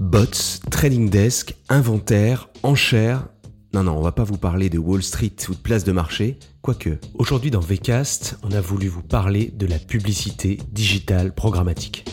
Bots, 0.00 0.60
trading 0.70 1.10
desk, 1.10 1.54
inventaire, 1.68 2.48
enchères. 2.62 3.28
Non, 3.74 3.82
non, 3.82 3.98
on 3.98 4.00
va 4.00 4.12
pas 4.12 4.24
vous 4.24 4.38
parler 4.38 4.70
de 4.70 4.78
Wall 4.78 5.02
Street 5.02 5.36
ou 5.50 5.52
de 5.52 5.58
place 5.58 5.84
de 5.84 5.92
marché, 5.92 6.38
quoique. 6.62 6.98
Aujourd'hui 7.12 7.50
dans 7.50 7.60
VCast, 7.60 8.38
on 8.42 8.50
a 8.52 8.62
voulu 8.62 8.88
vous 8.88 9.02
parler 9.02 9.52
de 9.54 9.66
la 9.66 9.78
publicité 9.78 10.58
digitale 10.72 11.34
programmatique. 11.34 12.06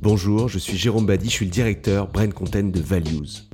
Bonjour, 0.00 0.48
je 0.48 0.58
suis 0.58 0.78
Jérôme 0.78 1.04
Badi, 1.04 1.26
je 1.26 1.34
suis 1.34 1.44
le 1.44 1.50
directeur 1.50 2.08
Brand 2.08 2.32
Content 2.32 2.70
de 2.70 2.80
Values. 2.80 3.44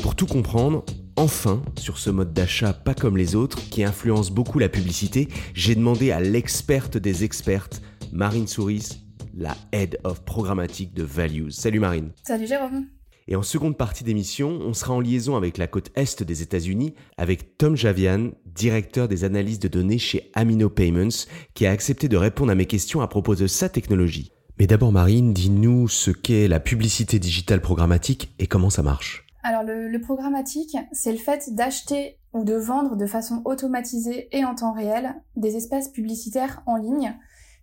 Pour 0.00 0.14
tout 0.14 0.26
comprendre, 0.26 0.84
enfin, 1.16 1.64
sur 1.76 1.98
ce 1.98 2.10
mode 2.10 2.32
d'achat 2.32 2.74
pas 2.74 2.94
comme 2.94 3.16
les 3.16 3.34
autres, 3.34 3.58
qui 3.70 3.82
influence 3.82 4.30
beaucoup 4.30 4.60
la 4.60 4.68
publicité, 4.68 5.26
j'ai 5.52 5.74
demandé 5.74 6.12
à 6.12 6.20
l'experte 6.20 6.96
des 6.96 7.24
expertes, 7.24 7.82
Marine 8.12 8.46
Souris, 8.46 9.00
la 9.38 9.56
Head 9.72 9.98
of 10.04 10.24
Programmatique 10.24 10.94
de 10.94 11.04
Values. 11.04 11.52
Salut 11.52 11.78
Marine. 11.78 12.10
Salut 12.24 12.46
Jérôme. 12.46 12.86
Et 13.28 13.36
en 13.36 13.42
seconde 13.42 13.76
partie 13.76 14.04
d'émission, 14.04 14.48
on 14.48 14.72
sera 14.72 14.94
en 14.94 15.00
liaison 15.00 15.36
avec 15.36 15.58
la 15.58 15.66
côte 15.66 15.90
est 15.94 16.22
des 16.22 16.42
États-Unis 16.42 16.94
avec 17.16 17.56
Tom 17.58 17.76
Javian, 17.76 18.30
directeur 18.46 19.06
des 19.06 19.24
analyses 19.24 19.60
de 19.60 19.68
données 19.68 19.98
chez 19.98 20.30
Amino 20.34 20.70
Payments, 20.70 21.26
qui 21.54 21.66
a 21.66 21.70
accepté 21.70 22.08
de 22.08 22.16
répondre 22.16 22.50
à 22.50 22.54
mes 22.54 22.66
questions 22.66 23.00
à 23.00 23.06
propos 23.06 23.34
de 23.34 23.46
sa 23.46 23.68
technologie. 23.68 24.32
Mais 24.58 24.66
d'abord 24.66 24.92
Marine, 24.92 25.34
dis-nous 25.34 25.88
ce 25.88 26.10
qu'est 26.10 26.48
la 26.48 26.58
publicité 26.58 27.18
digitale 27.18 27.60
programmatique 27.60 28.34
et 28.38 28.46
comment 28.46 28.70
ça 28.70 28.82
marche. 28.82 29.26
Alors 29.44 29.62
le, 29.62 29.88
le 29.88 30.00
programmatique, 30.00 30.76
c'est 30.92 31.12
le 31.12 31.18
fait 31.18 31.54
d'acheter 31.54 32.18
ou 32.32 32.44
de 32.44 32.54
vendre 32.54 32.96
de 32.96 33.06
façon 33.06 33.42
automatisée 33.44 34.28
et 34.36 34.44
en 34.44 34.54
temps 34.54 34.72
réel 34.72 35.14
des 35.36 35.54
espaces 35.54 35.90
publicitaires 35.90 36.62
en 36.66 36.76
ligne 36.76 37.14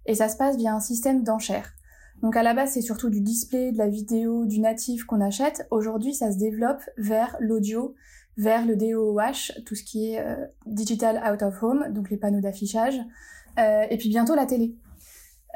et 0.06 0.16
ça 0.16 0.30
se 0.30 0.38
passe 0.38 0.58
via 0.58 0.74
un 0.74 0.80
système 0.80 1.24
d'enchères. 1.24 1.74
Donc 2.22 2.38
à 2.38 2.44
la 2.44 2.54
base, 2.54 2.72
c'est 2.72 2.82
surtout 2.82 3.10
du 3.10 3.22
display, 3.22 3.72
de 3.72 3.78
la 3.78 3.88
vidéo, 3.88 4.46
du 4.46 4.60
natif 4.60 5.04
qu'on 5.06 5.22
achète. 5.22 5.68
Aujourd'hui, 5.72 6.14
ça 6.14 6.32
se 6.32 6.38
développe 6.38 6.82
vers 6.98 7.36
l'audio, 7.40 7.94
vers 8.38 8.66
le 8.66 8.76
DOOH, 8.76 9.64
tout 9.66 9.76
ce 9.76 9.84
qui 9.84 10.12
est 10.12 10.20
euh, 10.20 10.46
Digital 10.66 11.22
Out 11.32 11.44
of 11.44 11.62
Home, 11.62 11.86
donc 11.92 12.10
les 12.10 12.18
panneaux 12.18 12.42
d'affichage, 12.42 13.00
euh, 13.60 13.86
et 13.90 13.98
puis 13.98 14.10
bientôt 14.10 14.36
la 14.36 14.46
télé. 14.46 14.76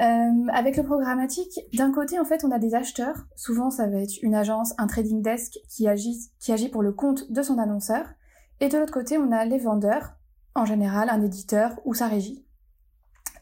Euh, 0.02 0.48
avec 0.54 0.78
le 0.78 0.84
programmatique, 0.84 1.60
d'un 1.74 1.92
côté, 1.92 2.20
en 2.20 2.24
fait, 2.24 2.46
on 2.46 2.52
a 2.52 2.60
des 2.60 2.74
acheteurs. 2.74 3.28
Souvent, 3.36 3.70
ça 3.70 3.88
va 3.88 3.98
être 3.98 4.22
une 4.22 4.34
agence, 4.34 4.74
un 4.78 4.88
trading 4.88 5.22
desk 5.22 5.60
qui 5.68 5.90
agit, 5.90 6.32
qui 6.40 6.54
agit 6.54 6.70
pour 6.70 6.82
le 6.82 6.94
compte 6.94 7.30
de 7.32 7.42
son 7.42 7.58
annonceur. 7.58 8.06
Et 8.62 8.70
de 8.70 8.78
l'autre 8.78 8.94
côté, 8.94 9.18
on 9.18 9.32
a 9.32 9.44
les 9.44 9.58
vendeurs, 9.58 10.14
en 10.56 10.66
général 10.66 11.10
un 11.10 11.22
éditeur 11.22 11.80
ou 11.84 11.94
sa 11.94 12.08
régie. 12.08 12.46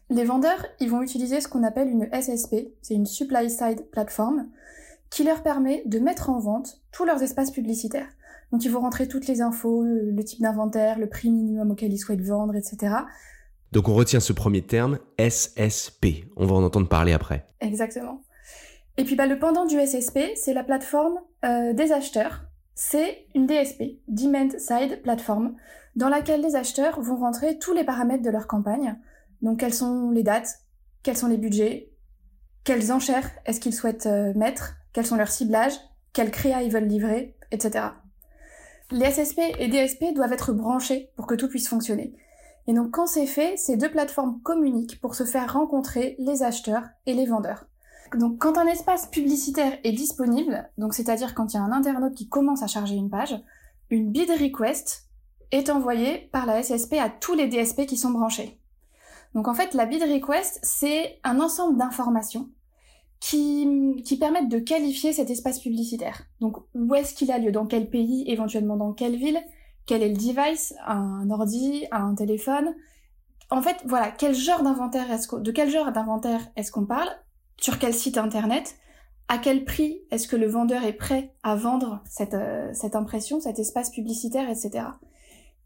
Les 0.09 0.23
vendeurs, 0.23 0.65
ils 0.79 0.89
vont 0.89 1.01
utiliser 1.01 1.41
ce 1.41 1.47
qu'on 1.47 1.63
appelle 1.63 1.89
une 1.89 2.07
SSP, 2.13 2.69
c'est 2.81 2.93
une 2.93 3.05
Supply 3.05 3.49
Side 3.49 3.89
Platform, 3.91 4.47
qui 5.09 5.23
leur 5.23 5.43
permet 5.43 5.83
de 5.85 5.99
mettre 5.99 6.29
en 6.29 6.39
vente 6.39 6.81
tous 6.91 7.05
leurs 7.05 7.21
espaces 7.23 7.51
publicitaires. 7.51 8.07
Donc 8.51 8.63
ils 8.63 8.71
vont 8.71 8.79
rentrer 8.79 9.07
toutes 9.07 9.27
les 9.27 9.41
infos, 9.41 9.83
le 9.83 10.23
type 10.23 10.41
d'inventaire, 10.41 10.97
le 10.99 11.09
prix 11.09 11.29
minimum 11.29 11.71
auquel 11.71 11.91
ils 11.91 11.97
souhaitent 11.97 12.21
vendre, 12.21 12.55
etc. 12.55 12.95
Donc 13.73 13.89
on 13.89 13.93
retient 13.93 14.21
ce 14.21 14.31
premier 14.31 14.61
terme, 14.61 14.99
SSP. 15.19 16.25
On 16.37 16.45
va 16.45 16.55
en 16.55 16.63
entendre 16.63 16.87
parler 16.87 17.11
après. 17.11 17.45
Exactement. 17.59 18.21
Et 18.97 19.03
puis 19.03 19.15
bah, 19.15 19.27
le 19.27 19.37
pendant 19.37 19.65
du 19.65 19.77
SSP, 19.79 20.19
c'est 20.35 20.53
la 20.53 20.63
plateforme 20.63 21.19
euh, 21.45 21.73
des 21.73 21.91
acheteurs. 21.91 22.45
C'est 22.75 23.25
une 23.35 23.47
DSP, 23.47 23.99
Demand 24.07 24.49
Side 24.57 25.01
Platform, 25.01 25.55
dans 25.95 26.09
laquelle 26.09 26.41
les 26.41 26.55
acheteurs 26.55 27.01
vont 27.01 27.17
rentrer 27.17 27.57
tous 27.57 27.73
les 27.73 27.83
paramètres 27.83 28.23
de 28.23 28.29
leur 28.29 28.47
campagne, 28.47 28.97
donc 29.41 29.59
quelles 29.59 29.73
sont 29.73 30.11
les 30.11 30.23
dates, 30.23 30.59
quels 31.03 31.17
sont 31.17 31.27
les 31.27 31.37
budgets, 31.37 31.91
quelles 32.63 32.91
enchères 32.91 33.29
est-ce 33.45 33.59
qu'ils 33.59 33.73
souhaitent 33.73 34.07
euh, 34.07 34.33
mettre, 34.35 34.75
quels 34.93 35.05
sont 35.05 35.15
leurs 35.15 35.31
ciblages, 35.31 35.77
quels 36.13 36.31
créas 36.31 36.63
ils 36.63 36.71
veulent 36.71 36.87
livrer, 36.87 37.37
etc. 37.51 37.85
Les 38.91 39.11
SSP 39.11 39.39
et 39.59 39.67
DSP 39.67 40.13
doivent 40.15 40.33
être 40.33 40.53
branchés 40.53 41.11
pour 41.15 41.27
que 41.27 41.35
tout 41.35 41.49
puisse 41.49 41.67
fonctionner. 41.67 42.13
Et 42.67 42.73
donc 42.73 42.91
quand 42.91 43.07
c'est 43.07 43.27
fait, 43.27 43.57
ces 43.57 43.77
deux 43.77 43.89
plateformes 43.89 44.41
communiquent 44.41 44.99
pour 44.99 45.15
se 45.15 45.23
faire 45.23 45.53
rencontrer 45.53 46.15
les 46.19 46.43
acheteurs 46.43 46.83
et 47.05 47.13
les 47.13 47.25
vendeurs. 47.25 47.65
Donc 48.17 48.39
quand 48.39 48.57
un 48.57 48.67
espace 48.67 49.07
publicitaire 49.07 49.77
est 49.83 49.91
disponible, 49.91 50.69
donc 50.77 50.93
c'est-à-dire 50.93 51.35
quand 51.35 51.53
il 51.53 51.57
y 51.57 51.59
a 51.59 51.63
un 51.63 51.71
internaute 51.71 52.15
qui 52.15 52.29
commence 52.29 52.63
à 52.63 52.67
charger 52.67 52.95
une 52.95 53.09
page, 53.09 53.35
une 53.89 54.11
bid 54.11 54.29
request 54.29 55.09
est 55.51 55.69
envoyée 55.69 56.29
par 56.31 56.45
la 56.45 56.61
SSP 56.61 56.93
à 56.93 57.09
tous 57.09 57.33
les 57.33 57.47
DSP 57.47 57.85
qui 57.85 57.97
sont 57.97 58.11
branchés. 58.11 58.59
Donc 59.33 59.47
en 59.47 59.53
fait, 59.53 59.73
la 59.73 59.85
bid 59.85 60.01
request, 60.01 60.59
c'est 60.63 61.19
un 61.23 61.39
ensemble 61.39 61.77
d'informations 61.77 62.49
qui, 63.19 63.95
qui 64.05 64.17
permettent 64.17 64.49
de 64.49 64.59
qualifier 64.59 65.13
cet 65.13 65.29
espace 65.29 65.59
publicitaire. 65.59 66.23
Donc 66.39 66.57
où 66.75 66.95
est-ce 66.95 67.13
qu'il 67.13 67.31
a 67.31 67.37
lieu, 67.37 67.51
dans 67.51 67.65
quel 67.65 67.89
pays, 67.89 68.23
éventuellement 68.27 68.77
dans 68.77 68.93
quelle 68.93 69.15
ville, 69.15 69.39
quel 69.85 70.03
est 70.03 70.09
le 70.09 70.15
device, 70.15 70.73
un 70.85 71.29
ordi, 71.29 71.85
un 71.91 72.15
téléphone? 72.15 72.75
En 73.49 73.61
fait, 73.61 73.77
voilà, 73.85 74.11
quel 74.11 74.35
genre 74.35 74.61
d'inventaire 74.61 75.09
est-ce 75.11 75.35
de 75.35 75.51
quel 75.51 75.69
genre 75.69 75.91
d'inventaire 75.91 76.41
est-ce 76.55 76.71
qu'on 76.71 76.85
parle, 76.85 77.09
sur 77.59 77.79
quel 77.79 77.93
site 77.93 78.17
internet, 78.17 78.75
à 79.29 79.37
quel 79.37 79.65
prix 79.65 80.01
est-ce 80.11 80.27
que 80.27 80.35
le 80.35 80.47
vendeur 80.47 80.83
est 80.83 80.93
prêt 80.93 81.33
à 81.43 81.55
vendre 81.55 82.01
cette, 82.05 82.33
euh, 82.33 82.69
cette 82.73 82.95
impression, 82.95 83.39
cet 83.39 83.59
espace 83.59 83.89
publicitaire, 83.89 84.49
etc. 84.49 84.85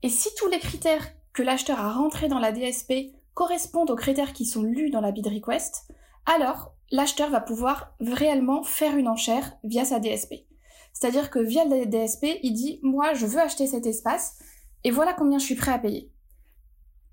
Et 0.04 0.10
si 0.10 0.30
tous 0.38 0.48
les 0.48 0.60
critères 0.60 1.08
que 1.34 1.44
l'acheteur 1.44 1.80
a 1.80 1.92
rentrés 1.92 2.28
dans 2.28 2.40
la 2.40 2.52
DSP 2.52 3.14
correspondent 3.34 3.92
aux 3.92 3.96
critères 3.96 4.34
qui 4.34 4.46
sont 4.46 4.64
lus 4.64 4.90
dans 4.90 5.02
la 5.02 5.12
bid 5.12 5.28
request, 5.28 5.88
alors 6.26 6.76
l'acheteur 6.92 7.30
va 7.30 7.42
pouvoir 7.42 7.96
réellement 8.00 8.64
faire 8.64 8.98
une 8.98 9.08
enchère 9.08 9.54
via 9.64 9.86
sa 9.86 10.00
DSP. 10.00 10.46
C'est-à-dire 10.94 11.30
que 11.30 11.40
via 11.40 11.66
la 11.66 11.86
DSP, 11.86 12.40
il 12.44 12.54
dit 12.54 12.80
moi 12.84 13.14
je 13.14 13.26
veux 13.26 13.40
acheter 13.40 13.68
cet 13.68 13.86
espace 13.86 14.38
et 14.84 14.92
voilà 14.92 15.14
combien 15.14 15.40
je 15.40 15.46
suis 15.46 15.56
prêt 15.56 15.72
à 15.72 15.80
payer. 15.80 16.12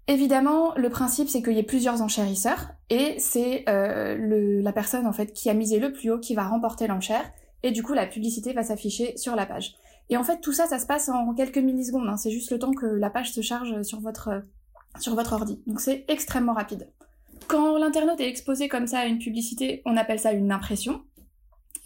Évidemment, 0.08 0.74
le 0.74 0.88
principe 0.88 1.28
c'est 1.28 1.42
qu'il 1.42 1.52
y 1.52 1.58
ait 1.58 1.62
plusieurs 1.62 2.02
enchérisseurs 2.02 2.70
et 2.90 3.18
c'est 3.18 3.64
euh, 3.68 4.62
la 4.62 4.72
personne 4.72 5.06
en 5.06 5.12
fait 5.12 5.32
qui 5.32 5.50
a 5.50 5.54
misé 5.54 5.78
le 5.78 5.92
plus 5.92 6.10
haut 6.10 6.18
qui 6.18 6.34
va 6.34 6.48
remporter 6.48 6.86
l'enchère 6.86 7.30
et 7.62 7.70
du 7.70 7.82
coup 7.82 7.92
la 7.92 8.06
publicité 8.06 8.52
va 8.52 8.62
s'afficher 8.62 9.16
sur 9.16 9.36
la 9.36 9.46
page. 9.46 9.76
Et 10.10 10.16
en 10.16 10.24
fait 10.24 10.40
tout 10.40 10.52
ça 10.52 10.66
ça 10.66 10.78
se 10.78 10.86
passe 10.86 11.08
en 11.08 11.34
quelques 11.34 11.58
millisecondes, 11.58 12.08
hein. 12.08 12.16
c'est 12.16 12.30
juste 12.30 12.50
le 12.50 12.58
temps 12.58 12.72
que 12.72 12.86
la 12.86 13.10
page 13.10 13.32
se 13.32 13.42
charge 13.42 13.82
sur 13.82 14.00
votre 14.00 14.42
sur 14.98 15.14
votre 15.14 15.32
ordi. 15.32 15.60
Donc 15.66 15.80
c'est 15.80 16.04
extrêmement 16.08 16.54
rapide. 16.54 16.88
Quand 17.46 17.78
l'internaute 17.78 18.20
est 18.20 18.28
exposé 18.28 18.68
comme 18.68 18.86
ça 18.86 19.00
à 19.00 19.06
une 19.06 19.18
publicité, 19.18 19.82
on 19.86 19.96
appelle 19.96 20.20
ça 20.20 20.32
une 20.32 20.52
impression. 20.52 21.02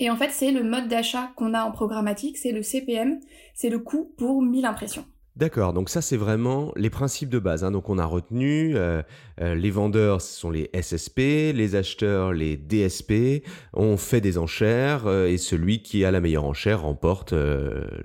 Et 0.01 0.11
en 0.11 0.17
fait, 0.17 0.31
c'est 0.31 0.51
le 0.51 0.65
mode 0.65 0.89
d'achat 0.89 1.31
qu'on 1.37 1.55
a 1.55 1.65
en 1.65 1.71
programmatique, 1.71 2.39
c'est 2.39 2.51
le 2.51 2.63
CPM, 2.63 3.21
c'est 3.55 3.69
le 3.69 3.79
coût 3.79 4.13
pour 4.17 4.43
1000 4.43 4.65
impressions. 4.65 5.05
D'accord, 5.35 5.73
donc 5.73 5.89
ça 5.89 6.03
c'est 6.03 6.19
vraiment 6.19 6.73
les 6.77 6.91
principes 6.91 7.31
de 7.31 7.39
base. 7.39 7.65
Hein. 7.65 7.71
Donc 7.71 7.89
on 7.89 7.97
a 7.97 8.05
retenu 8.05 8.77
euh, 8.77 9.03
euh, 9.41 9.55
les 9.55 9.71
vendeurs, 9.71 10.21
ce 10.21 10.39
sont 10.39 10.51
les 10.51 10.71
SSP, 10.79 11.19
les 11.55 11.75
acheteurs, 11.75 12.35
les 12.35 12.59
DSP. 12.59 13.43
On 13.73 13.97
fait 13.97 14.21
des 14.21 14.37
enchères 14.37 15.07
euh, 15.07 15.29
et 15.29 15.39
celui 15.39 15.83
qui 15.83 16.05
a 16.05 16.11
la 16.11 16.21
meilleure 16.21 16.45
enchère 16.45 16.83
remporte 16.83 17.35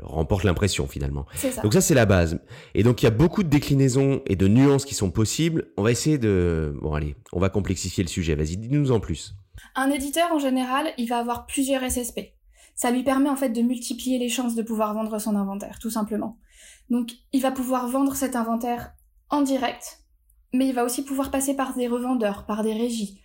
remporte 0.02 0.46
l'impression 0.46 0.88
finalement. 0.88 1.26
Ça. 1.36 1.62
Donc 1.64 1.74
ça 1.74 1.82
c'est 1.82 1.94
la 1.94 2.06
base. 2.06 2.40
Et 2.76 2.84
donc 2.84 3.02
il 3.02 3.06
y 3.06 3.08
a 3.08 3.12
beaucoup 3.12 3.44
de 3.44 3.50
déclinaisons 3.50 4.22
et 4.26 4.38
de 4.38 4.48
nuances 4.48 4.86
qui 4.86 4.96
sont 4.96 5.12
possibles. 5.12 5.66
On 5.76 5.84
va 5.84 5.92
essayer 5.92 6.18
de 6.18 6.74
bon 6.82 6.94
allez, 6.94 7.18
on 7.34 7.42
va 7.42 7.50
complexifier 7.50 8.06
le 8.06 8.10
sujet. 8.10 8.36
Vas-y, 8.36 8.56
dis-nous 8.56 8.94
en 8.94 9.02
plus. 9.02 9.36
Un 9.76 9.90
éditeur 9.90 10.32
en 10.32 10.40
général, 10.40 10.88
il 10.98 11.10
va 11.10 11.18
avoir 11.18 11.46
plusieurs 11.46 11.82
SSP. 11.84 12.20
Ça 12.74 12.92
lui 12.92 13.04
permet 13.04 13.28
en 13.28 13.36
fait 13.36 13.50
de 13.50 13.62
multiplier 13.62 14.18
les 14.18 14.30
chances 14.30 14.56
de 14.56 14.62
pouvoir 14.62 14.94
vendre 14.94 15.20
son 15.20 15.36
inventaire, 15.36 15.80
tout 15.80 15.90
simplement. 15.90 16.38
Donc 16.90 17.12
il 17.34 17.42
va 17.42 17.52
pouvoir 17.52 17.88
vendre 17.88 18.16
cet 18.16 18.36
inventaire 18.36 18.94
en 19.30 19.42
direct, 19.42 20.04
mais 20.54 20.68
il 20.68 20.74
va 20.74 20.86
aussi 20.86 21.04
pouvoir 21.04 21.32
passer 21.32 21.56
par 21.56 21.76
des 21.76 21.88
revendeurs, 21.88 22.46
par 22.46 22.64
des 22.64 22.74
régies. 22.74 23.22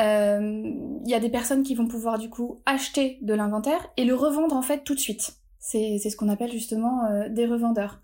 Euh, 0.00 0.62
il 1.04 1.10
y 1.10 1.14
a 1.14 1.20
des 1.20 1.28
personnes 1.28 1.62
qui 1.62 1.74
vont 1.74 1.86
pouvoir 1.86 2.18
du 2.18 2.30
coup 2.30 2.62
acheter 2.64 3.18
de 3.22 3.34
l'inventaire 3.34 3.90
et 3.96 4.04
le 4.04 4.14
revendre 4.14 4.56
en 4.56 4.62
fait 4.62 4.84
tout 4.84 4.94
de 4.94 5.00
suite. 5.00 5.36
C'est 5.58 5.98
ce 5.98 6.16
qu'on 6.16 6.28
appelle 6.28 6.50
justement 6.50 7.04
euh, 7.04 7.28
des 7.28 7.46
revendeurs. 7.46 8.00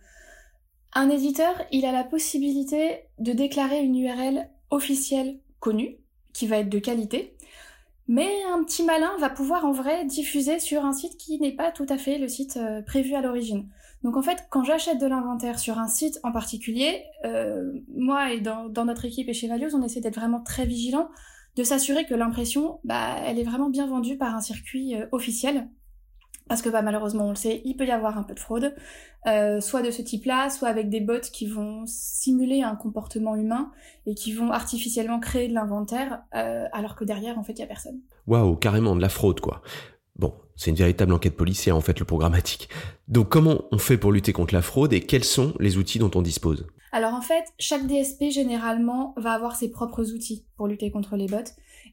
Un 0.95 1.11
éditeur, 1.11 1.55
il 1.73 1.85
a 1.85 1.93
la 1.93 2.05
possibilité 2.05 3.01
de 3.19 3.33
déclarer 3.33 3.81
une 3.81 3.97
URL 3.97 4.49
officielle 4.71 5.41
connue, 5.61 5.97
qui 6.33 6.47
va 6.47 6.59
être 6.59 6.69
de 6.69 6.79
qualité, 6.79 7.37
mais 8.07 8.31
un 8.53 8.65
petit 8.65 8.85
malin 8.85 9.11
va 9.19 9.29
pouvoir 9.29 9.65
en 9.65 9.73
vrai 9.73 10.05
diffuser 10.07 10.61
sur 10.61 10.85
un 10.85 10.93
site 10.93 11.17
qui 11.19 11.39
n'est 11.41 11.55
pas 11.55 11.71
tout 11.71 11.87
à 11.89 11.99
fait 11.99 12.19
le 12.19 12.29
site 12.29 12.57
euh, 12.57 12.81
prévu 12.81 13.15
à 13.15 13.21
l'origine. 13.21 13.69
Donc 14.03 14.17
en 14.17 14.23
fait, 14.23 14.47
quand 14.51 14.63
j'achète 14.63 15.01
de 15.01 15.07
l'inventaire 15.07 15.59
sur 15.59 15.79
un 15.79 15.89
site 15.89 16.21
en 16.23 16.31
particulier, 16.31 17.05
euh, 17.25 17.73
moi 17.97 18.33
et 18.33 18.41
dans, 18.41 18.71
notre 18.85 19.05
équipe 19.05 19.29
et 19.29 19.35
chez 19.35 19.49
Values, 19.49 19.75
on 19.75 19.83
essaie 19.83 20.01
d'être 20.01 20.17
vraiment 20.17 20.41
très 20.41 20.67
vigilant, 20.67 21.09
de 21.57 21.65
s'assurer 21.65 22.07
que 22.07 22.15
l'impression, 22.15 22.79
bah, 22.85 23.17
elle 23.27 23.39
est 23.39 23.45
vraiment 23.45 23.71
bien 23.71 23.87
vendue 23.87 24.17
par 24.17 24.35
un 24.35 24.41
circuit 24.41 24.95
euh, 24.95 25.07
officiel. 25.11 25.69
Parce 26.49 26.63
que 26.63 26.71
bah, 26.71 26.81
malheureusement, 26.81 27.27
on 27.27 27.31
le 27.31 27.35
sait, 27.35 27.61
il 27.65 27.77
peut 27.77 27.85
y 27.85 27.91
avoir 27.91 28.17
un 28.17 28.23
peu 28.23 28.35
de 28.35 28.41
fraude, 28.41 28.75
euh, 29.27 29.61
soit 29.61 29.83
de 29.83 29.91
ce 29.91 30.01
type-là, 30.01 30.49
soit 30.49 30.69
avec 30.69 30.89
des 30.89 31.01
bots 31.01 31.21
qui 31.31 31.47
vont 31.47 31.83
simuler 31.87 32.63
un 32.63 32.77
comportement 32.77 33.35
humain 33.35 33.71
et 34.07 34.15
qui 34.15 34.33
vont 34.33 34.51
artificiellement 34.51 35.19
créer 35.19 35.49
de 35.49 35.53
l'inventaire, 35.53 36.23
alors 36.33 36.95
que 36.95 37.05
derrière, 37.05 37.39
en 37.39 37.43
fait, 37.43 37.53
il 37.55 37.59
y 37.59 37.65
a 37.65 37.67
personne. 37.67 38.01
Waouh, 38.27 38.57
carrément 38.57 38.97
de 38.97 39.03
la 39.03 39.11
fraude, 39.11 39.41
quoi. 39.41 39.61
Bon, 40.19 40.35
c'est 40.57 40.71
une 40.71 40.77
véritable 40.77 41.13
enquête 41.13 41.37
policière 41.37 41.77
en 41.77 41.81
fait 41.81 41.99
le 41.99 42.05
programmatique. 42.05 42.69
Donc 43.07 43.29
comment 43.29 43.65
on 43.71 43.79
fait 43.79 43.99
pour 43.99 44.13
lutter 44.13 44.33
contre 44.33 44.55
la 44.55 44.63
fraude 44.63 44.93
et 44.93 45.01
quels 45.01 45.25
sont 45.25 45.55
les 45.61 45.77
outils 45.77 45.99
dont 45.99 46.11
on 46.15 46.23
dispose? 46.23 46.67
Alors 46.91 47.15
en 47.15 47.21
fait, 47.21 47.45
chaque 47.59 47.87
DSP 47.87 48.31
généralement 48.31 49.15
va 49.17 49.33
avoir 49.33 49.57
ses 49.57 49.71
propres 49.71 50.13
outils 50.13 50.45
pour 50.57 50.67
lutter 50.67 50.91
contre 50.91 51.17
les 51.17 51.27
bots 51.27 51.37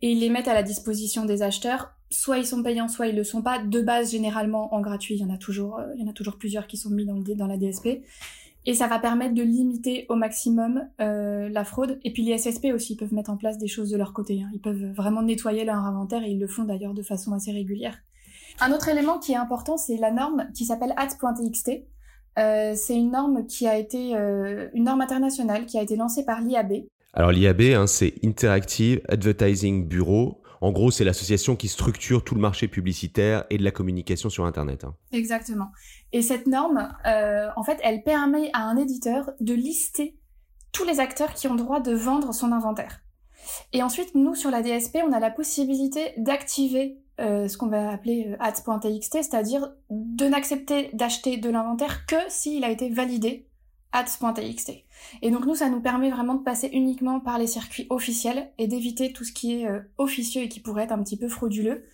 et 0.01 0.11
ils 0.11 0.19
les 0.19 0.29
mettent 0.29 0.47
à 0.47 0.53
la 0.53 0.63
disposition 0.63 1.25
des 1.25 1.41
acheteurs. 1.41 1.91
Soit 2.09 2.37
ils 2.37 2.45
sont 2.45 2.63
payants, 2.63 2.87
soit 2.87 3.07
ils 3.07 3.15
le 3.15 3.23
sont 3.23 3.41
pas. 3.41 3.59
De 3.59 3.81
base, 3.81 4.11
généralement 4.11 4.73
en 4.73 4.81
gratuit, 4.81 5.15
il 5.15 5.21
y 5.21 5.23
en 5.23 5.33
a 5.33 5.37
toujours, 5.37 5.79
euh, 5.79 5.85
il 5.95 6.01
y 6.01 6.07
en 6.07 6.09
a 6.09 6.13
toujours 6.13 6.37
plusieurs 6.37 6.67
qui 6.67 6.77
sont 6.77 6.89
mis 6.89 7.05
dans, 7.05 7.17
dans 7.17 7.47
la 7.47 7.57
DSP. 7.57 8.01
Et 8.67 8.73
ça 8.73 8.87
va 8.87 8.97
permettre 8.97 9.35
de 9.35 9.43
limiter 9.43 10.05
au 10.09 10.15
maximum 10.15 10.87
euh, 10.99 11.49
la 11.49 11.63
fraude. 11.65 11.99
Et 12.03 12.11
puis 12.11 12.23
les 12.23 12.37
SSP 12.37 12.67
aussi 12.73 12.95
peuvent 12.95 13.13
mettre 13.13 13.29
en 13.29 13.37
place 13.37 13.57
des 13.57 13.67
choses 13.67 13.91
de 13.91 13.97
leur 13.97 14.11
côté. 14.11 14.41
Hein. 14.41 14.49
Ils 14.53 14.61
peuvent 14.61 14.91
vraiment 14.91 15.21
nettoyer 15.21 15.65
leur 15.65 15.77
inventaire 15.77 16.23
et 16.23 16.31
ils 16.31 16.39
le 16.39 16.47
font 16.47 16.63
d'ailleurs 16.63 16.93
de 16.93 17.03
façon 17.03 17.33
assez 17.33 17.51
régulière. 17.51 17.99
Un 18.61 18.71
autre 18.71 18.87
élément 18.89 19.19
qui 19.19 19.33
est 19.33 19.37
important, 19.37 19.77
c'est 19.77 19.97
la 19.97 20.11
norme 20.11 20.47
qui 20.53 20.65
s'appelle 20.65 20.93
ads.txt. 20.97 21.71
Euh, 22.37 22.73
c'est 22.75 22.95
une 22.95 23.11
norme 23.11 23.45
qui 23.47 23.67
a 23.67 23.77
été 23.77 24.15
euh, 24.15 24.69
une 24.73 24.85
norme 24.85 25.01
internationale 25.01 25.65
qui 25.65 25.77
a 25.77 25.81
été 25.81 25.95
lancée 25.95 26.25
par 26.25 26.41
l'IAB. 26.41 26.85
Alors 27.13 27.31
l'IAB, 27.31 27.61
hein, 27.61 27.87
c'est 27.87 28.13
Interactive 28.23 29.01
Advertising 29.07 29.87
Bureau. 29.87 30.41
En 30.61 30.71
gros, 30.71 30.91
c'est 30.91 31.03
l'association 31.03 31.55
qui 31.55 31.67
structure 31.67 32.23
tout 32.23 32.35
le 32.35 32.41
marché 32.41 32.67
publicitaire 32.67 33.45
et 33.49 33.57
de 33.57 33.63
la 33.63 33.71
communication 33.71 34.29
sur 34.29 34.45
Internet. 34.45 34.83
Hein. 34.83 34.95
Exactement. 35.11 35.69
Et 36.11 36.21
cette 36.21 36.47
norme, 36.47 36.93
euh, 37.05 37.49
en 37.55 37.63
fait, 37.63 37.79
elle 37.83 38.03
permet 38.03 38.49
à 38.53 38.63
un 38.63 38.77
éditeur 38.77 39.31
de 39.39 39.53
lister 39.53 40.17
tous 40.71 40.85
les 40.85 40.99
acteurs 40.99 41.33
qui 41.33 41.47
ont 41.47 41.55
droit 41.55 41.79
de 41.79 41.93
vendre 41.93 42.33
son 42.33 42.51
inventaire. 42.51 43.01
Et 43.73 43.83
ensuite, 43.83 44.15
nous, 44.15 44.35
sur 44.35 44.49
la 44.49 44.61
DSP, 44.61 44.97
on 45.07 45.13
a 45.13 45.19
la 45.19 45.31
possibilité 45.31 46.13
d'activer 46.17 46.97
euh, 47.21 47.47
ce 47.47 47.57
qu'on 47.57 47.67
va 47.67 47.91
appeler 47.91 48.27
euh, 48.31 48.35
ads.txt, 48.41 49.13
c'est-à-dire 49.13 49.71
de 49.89 50.25
n'accepter 50.25 50.89
d'acheter 50.91 51.37
de 51.37 51.49
l'inventaire 51.49 52.05
que 52.05 52.17
s'il 52.27 52.65
a 52.65 52.69
été 52.69 52.89
validé 52.89 53.47
ads.txt. 53.93 54.73
Et 55.21 55.31
donc 55.31 55.45
nous, 55.45 55.55
ça 55.55 55.69
nous 55.69 55.79
permet 55.79 56.09
vraiment 56.09 56.35
de 56.35 56.43
passer 56.43 56.67
uniquement 56.73 57.21
par 57.21 57.39
les 57.39 57.47
circuits 57.47 57.87
officiels 57.89 58.49
et 58.57 58.67
d'éviter 58.67 59.13
tout 59.13 59.23
ce 59.23 59.31
qui 59.31 59.61
est 59.61 59.67
euh, 59.67 59.79
officieux 59.97 60.41
et 60.41 60.49
qui 60.49 60.59
pourrait 60.59 60.83
être 60.83 60.91
un 60.91 61.01
petit 61.01 61.17
peu 61.17 61.29
frauduleux. 61.29 61.85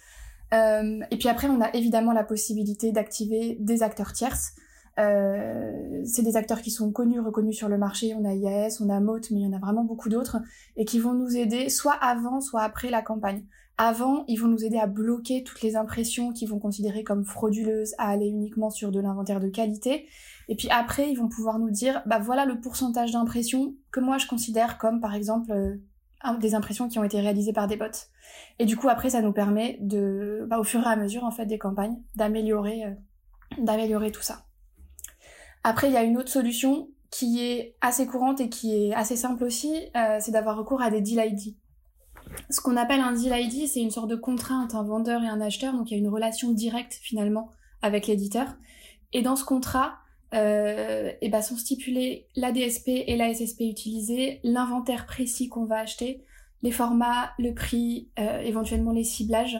et 0.51 1.17
puis 1.19 1.29
après, 1.29 1.47
on 1.47 1.61
a 1.61 1.71
évidemment 1.75 2.13
la 2.13 2.23
possibilité 2.23 2.91
d'activer 2.91 3.57
des 3.59 3.83
acteurs 3.83 4.13
tierces. 4.13 4.55
c'est 4.97 6.23
des 6.23 6.35
acteurs 6.35 6.61
qui 6.63 6.71
sont 6.71 6.91
connus, 6.91 7.19
reconnus 7.19 7.55
sur 7.55 7.69
le 7.69 7.77
marché. 7.77 8.15
On 8.15 8.25
a 8.25 8.33
IAS, 8.33 8.79
on 8.81 8.89
a 8.89 8.99
Moat, 8.99 9.29
mais 9.29 9.41
il 9.41 9.43
y 9.43 9.47
en 9.47 9.53
a 9.53 9.59
vraiment 9.59 9.83
beaucoup 9.83 10.09
d'autres 10.09 10.37
et 10.75 10.83
qui 10.83 10.99
vont 10.99 11.13
nous 11.13 11.37
aider 11.37 11.69
soit 11.69 11.93
avant, 11.93 12.41
soit 12.41 12.63
après 12.63 12.89
la 12.89 13.03
campagne. 13.03 13.43
Avant, 13.83 14.25
ils 14.27 14.35
vont 14.35 14.47
nous 14.47 14.63
aider 14.63 14.77
à 14.77 14.85
bloquer 14.85 15.43
toutes 15.43 15.63
les 15.63 15.75
impressions 15.75 16.33
qu'ils 16.33 16.47
vont 16.47 16.59
considérer 16.59 17.03
comme 17.03 17.25
frauduleuses, 17.25 17.95
à 17.97 18.09
aller 18.09 18.27
uniquement 18.27 18.69
sur 18.69 18.91
de 18.91 18.99
l'inventaire 18.99 19.39
de 19.39 19.47
qualité. 19.47 20.07
Et 20.49 20.55
puis 20.55 20.69
après, 20.69 21.09
ils 21.09 21.15
vont 21.15 21.27
pouvoir 21.27 21.57
nous 21.57 21.71
dire, 21.71 22.03
bah 22.05 22.19
voilà 22.19 22.45
le 22.45 22.61
pourcentage 22.61 23.13
d'impressions 23.13 23.73
que 23.91 23.99
moi 23.99 24.19
je 24.19 24.27
considère 24.27 24.77
comme 24.77 25.01
par 25.01 25.15
exemple 25.15 25.51
euh, 25.51 25.77
des 26.39 26.53
impressions 26.53 26.89
qui 26.89 26.99
ont 26.99 27.03
été 27.03 27.19
réalisées 27.19 27.53
par 27.53 27.65
des 27.65 27.75
bots. 27.75 27.85
Et 28.59 28.67
du 28.67 28.77
coup, 28.77 28.87
après, 28.87 29.09
ça 29.09 29.23
nous 29.23 29.33
permet 29.33 29.79
de, 29.81 30.45
bah, 30.47 30.59
au 30.59 30.63
fur 30.63 30.81
et 30.81 30.85
à 30.85 30.95
mesure 30.95 31.23
en 31.23 31.31
fait 31.31 31.47
des 31.47 31.57
campagnes, 31.57 31.97
d'améliorer, 32.13 32.85
euh, 32.85 32.93
d'améliorer 33.57 34.11
tout 34.11 34.21
ça. 34.21 34.45
Après, 35.63 35.87
il 35.87 35.93
y 35.93 35.97
a 35.97 36.03
une 36.03 36.19
autre 36.19 36.29
solution 36.29 36.89
qui 37.09 37.41
est 37.41 37.75
assez 37.81 38.05
courante 38.05 38.41
et 38.41 38.49
qui 38.49 38.75
est 38.75 38.93
assez 38.93 39.15
simple 39.15 39.43
aussi, 39.43 39.73
euh, 39.97 40.17
c'est 40.19 40.31
d'avoir 40.31 40.55
recours 40.55 40.83
à 40.83 40.91
des 40.91 41.01
deal 41.01 41.19
ID. 41.25 41.55
Ce 42.49 42.61
qu'on 42.61 42.77
appelle 42.77 43.01
un 43.01 43.13
deal 43.13 43.33
ID, 43.33 43.67
c'est 43.67 43.81
une 43.81 43.91
sorte 43.91 44.09
de 44.09 44.15
contrat 44.15 44.55
entre 44.55 44.75
un 44.75 44.83
vendeur 44.83 45.23
et 45.23 45.27
un 45.27 45.41
acheteur, 45.41 45.73
donc 45.73 45.91
il 45.91 45.93
y 45.93 45.97
a 45.97 45.99
une 45.99 46.09
relation 46.09 46.51
directe 46.51 46.99
finalement 47.01 47.49
avec 47.81 48.07
l'éditeur. 48.07 48.47
Et 49.13 49.21
dans 49.21 49.35
ce 49.35 49.43
contrat, 49.43 49.95
euh, 50.33 51.11
et 51.21 51.29
ben 51.29 51.41
sont 51.41 51.57
stipulés 51.57 52.27
la 52.35 52.51
DSP 52.51 52.87
et 52.87 53.17
la 53.17 53.33
SSP 53.33 53.61
utilisée, 53.61 54.39
l'inventaire 54.43 55.05
précis 55.05 55.49
qu'on 55.49 55.65
va 55.65 55.79
acheter, 55.79 56.23
les 56.61 56.71
formats, 56.71 57.31
le 57.37 57.53
prix, 57.53 58.09
euh, 58.19 58.39
éventuellement 58.39 58.91
les 58.91 59.03
ciblages. 59.03 59.59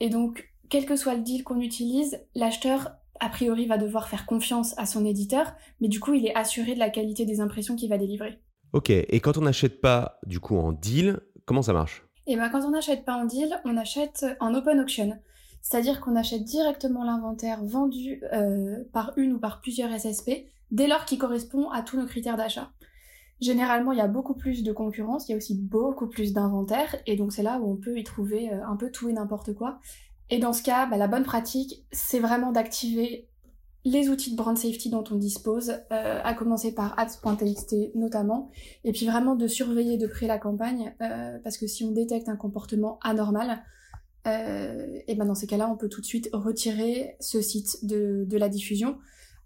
Et 0.00 0.10
donc, 0.10 0.52
quel 0.68 0.86
que 0.86 0.96
soit 0.96 1.14
le 1.14 1.22
deal 1.22 1.42
qu'on 1.42 1.60
utilise, 1.60 2.20
l'acheteur, 2.34 2.92
a 3.18 3.28
priori, 3.28 3.66
va 3.66 3.78
devoir 3.78 4.08
faire 4.08 4.26
confiance 4.26 4.78
à 4.78 4.86
son 4.86 5.04
éditeur, 5.04 5.54
mais 5.80 5.88
du 5.88 6.00
coup, 6.00 6.14
il 6.14 6.26
est 6.26 6.34
assuré 6.34 6.74
de 6.74 6.78
la 6.78 6.90
qualité 6.90 7.24
des 7.24 7.40
impressions 7.40 7.74
qu'il 7.76 7.88
va 7.88 7.98
délivrer. 7.98 8.38
Ok, 8.72 8.90
et 8.90 9.20
quand 9.20 9.38
on 9.38 9.42
n'achète 9.42 9.80
pas 9.80 10.18
du 10.26 10.38
coup 10.38 10.56
en 10.56 10.72
deal, 10.72 11.20
Comment 11.46 11.62
ça 11.62 11.72
marche? 11.72 12.04
Et 12.26 12.32
eh 12.32 12.36
ben 12.36 12.48
quand 12.48 12.64
on 12.64 12.70
n'achète 12.70 13.04
pas 13.04 13.14
en 13.14 13.24
deal, 13.24 13.60
on 13.64 13.76
achète 13.76 14.26
en 14.40 14.52
open 14.52 14.80
auction. 14.80 15.16
C'est-à-dire 15.62 16.00
qu'on 16.00 16.16
achète 16.16 16.42
directement 16.42 17.04
l'inventaire 17.04 17.64
vendu 17.64 18.20
euh, 18.32 18.82
par 18.92 19.12
une 19.16 19.34
ou 19.34 19.38
par 19.38 19.60
plusieurs 19.60 19.96
SSP 19.96 20.30
dès 20.72 20.88
lors 20.88 21.04
qu'il 21.04 21.18
correspond 21.18 21.70
à 21.70 21.82
tous 21.82 21.96
nos 21.96 22.06
critères 22.06 22.36
d'achat. 22.36 22.70
Généralement, 23.40 23.92
il 23.92 23.98
y 23.98 24.02
a 24.02 24.08
beaucoup 24.08 24.34
plus 24.34 24.64
de 24.64 24.72
concurrence, 24.72 25.28
il 25.28 25.32
y 25.32 25.34
a 25.34 25.36
aussi 25.36 25.54
beaucoup 25.56 26.08
plus 26.08 26.32
d'inventaire, 26.32 26.96
et 27.06 27.16
donc 27.16 27.32
c'est 27.32 27.42
là 27.42 27.60
où 27.60 27.70
on 27.70 27.76
peut 27.76 27.98
y 27.98 28.04
trouver 28.04 28.52
euh, 28.52 28.66
un 28.66 28.76
peu 28.76 28.90
tout 28.90 29.08
et 29.08 29.12
n'importe 29.12 29.54
quoi. 29.54 29.78
Et 30.30 30.38
dans 30.38 30.52
ce 30.52 30.62
cas, 30.62 30.86
bah, 30.86 30.96
la 30.96 31.06
bonne 31.06 31.22
pratique, 31.22 31.84
c'est 31.92 32.18
vraiment 32.18 32.50
d'activer 32.50 33.28
les 33.86 34.08
outils 34.08 34.32
de 34.32 34.36
brand 34.36 34.58
safety 34.58 34.90
dont 34.90 35.04
on 35.12 35.14
dispose, 35.14 35.70
euh, 35.92 36.20
à 36.24 36.34
commencer 36.34 36.74
par 36.74 36.98
ads.txt 36.98 37.94
notamment, 37.94 38.50
et 38.82 38.90
puis 38.90 39.06
vraiment 39.06 39.36
de 39.36 39.46
surveiller 39.46 39.96
de 39.96 40.08
près 40.08 40.26
la 40.26 40.38
campagne, 40.38 40.92
euh, 41.00 41.38
parce 41.44 41.56
que 41.56 41.68
si 41.68 41.84
on 41.84 41.92
détecte 41.92 42.28
un 42.28 42.34
comportement 42.34 42.98
anormal, 43.00 43.62
euh, 44.26 44.98
et 45.06 45.14
ben 45.14 45.24
dans 45.24 45.36
ces 45.36 45.46
cas-là, 45.46 45.70
on 45.70 45.76
peut 45.76 45.88
tout 45.88 46.00
de 46.00 46.06
suite 46.06 46.28
retirer 46.32 47.16
ce 47.20 47.40
site 47.40 47.86
de, 47.86 48.26
la 48.36 48.48
diffusion. 48.48 48.98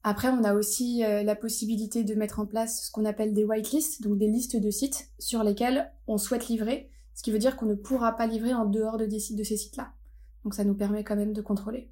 Après, 0.04 0.28
on 0.28 0.42
a 0.42 0.54
aussi 0.54 1.00
la 1.00 1.36
possibilité 1.36 2.02
de 2.02 2.14
mettre 2.14 2.40
en 2.40 2.46
place 2.46 2.86
ce 2.86 2.90
qu'on 2.90 3.04
appelle 3.04 3.34
des 3.34 3.44
whitelists, 3.44 4.02
donc 4.02 4.16
des 4.16 4.26
listes 4.26 4.56
de 4.56 4.70
sites 4.70 5.10
sur 5.18 5.44
lesquels 5.44 5.92
on 6.06 6.16
souhaite 6.16 6.48
livrer, 6.48 6.88
ce 7.14 7.22
qui 7.22 7.30
veut 7.30 7.38
dire 7.38 7.56
qu'on 7.56 7.66
ne 7.66 7.74
pourra 7.74 8.16
pas 8.16 8.26
livrer 8.26 8.54
en 8.54 8.64
dehors 8.64 8.96
de 8.96 9.06
ces 9.18 9.58
sites-là. 9.58 9.92
Donc 10.44 10.54
ça 10.54 10.64
nous 10.64 10.72
permet 10.74 11.04
quand 11.04 11.16
même 11.16 11.34
de 11.34 11.42
contrôler. 11.42 11.90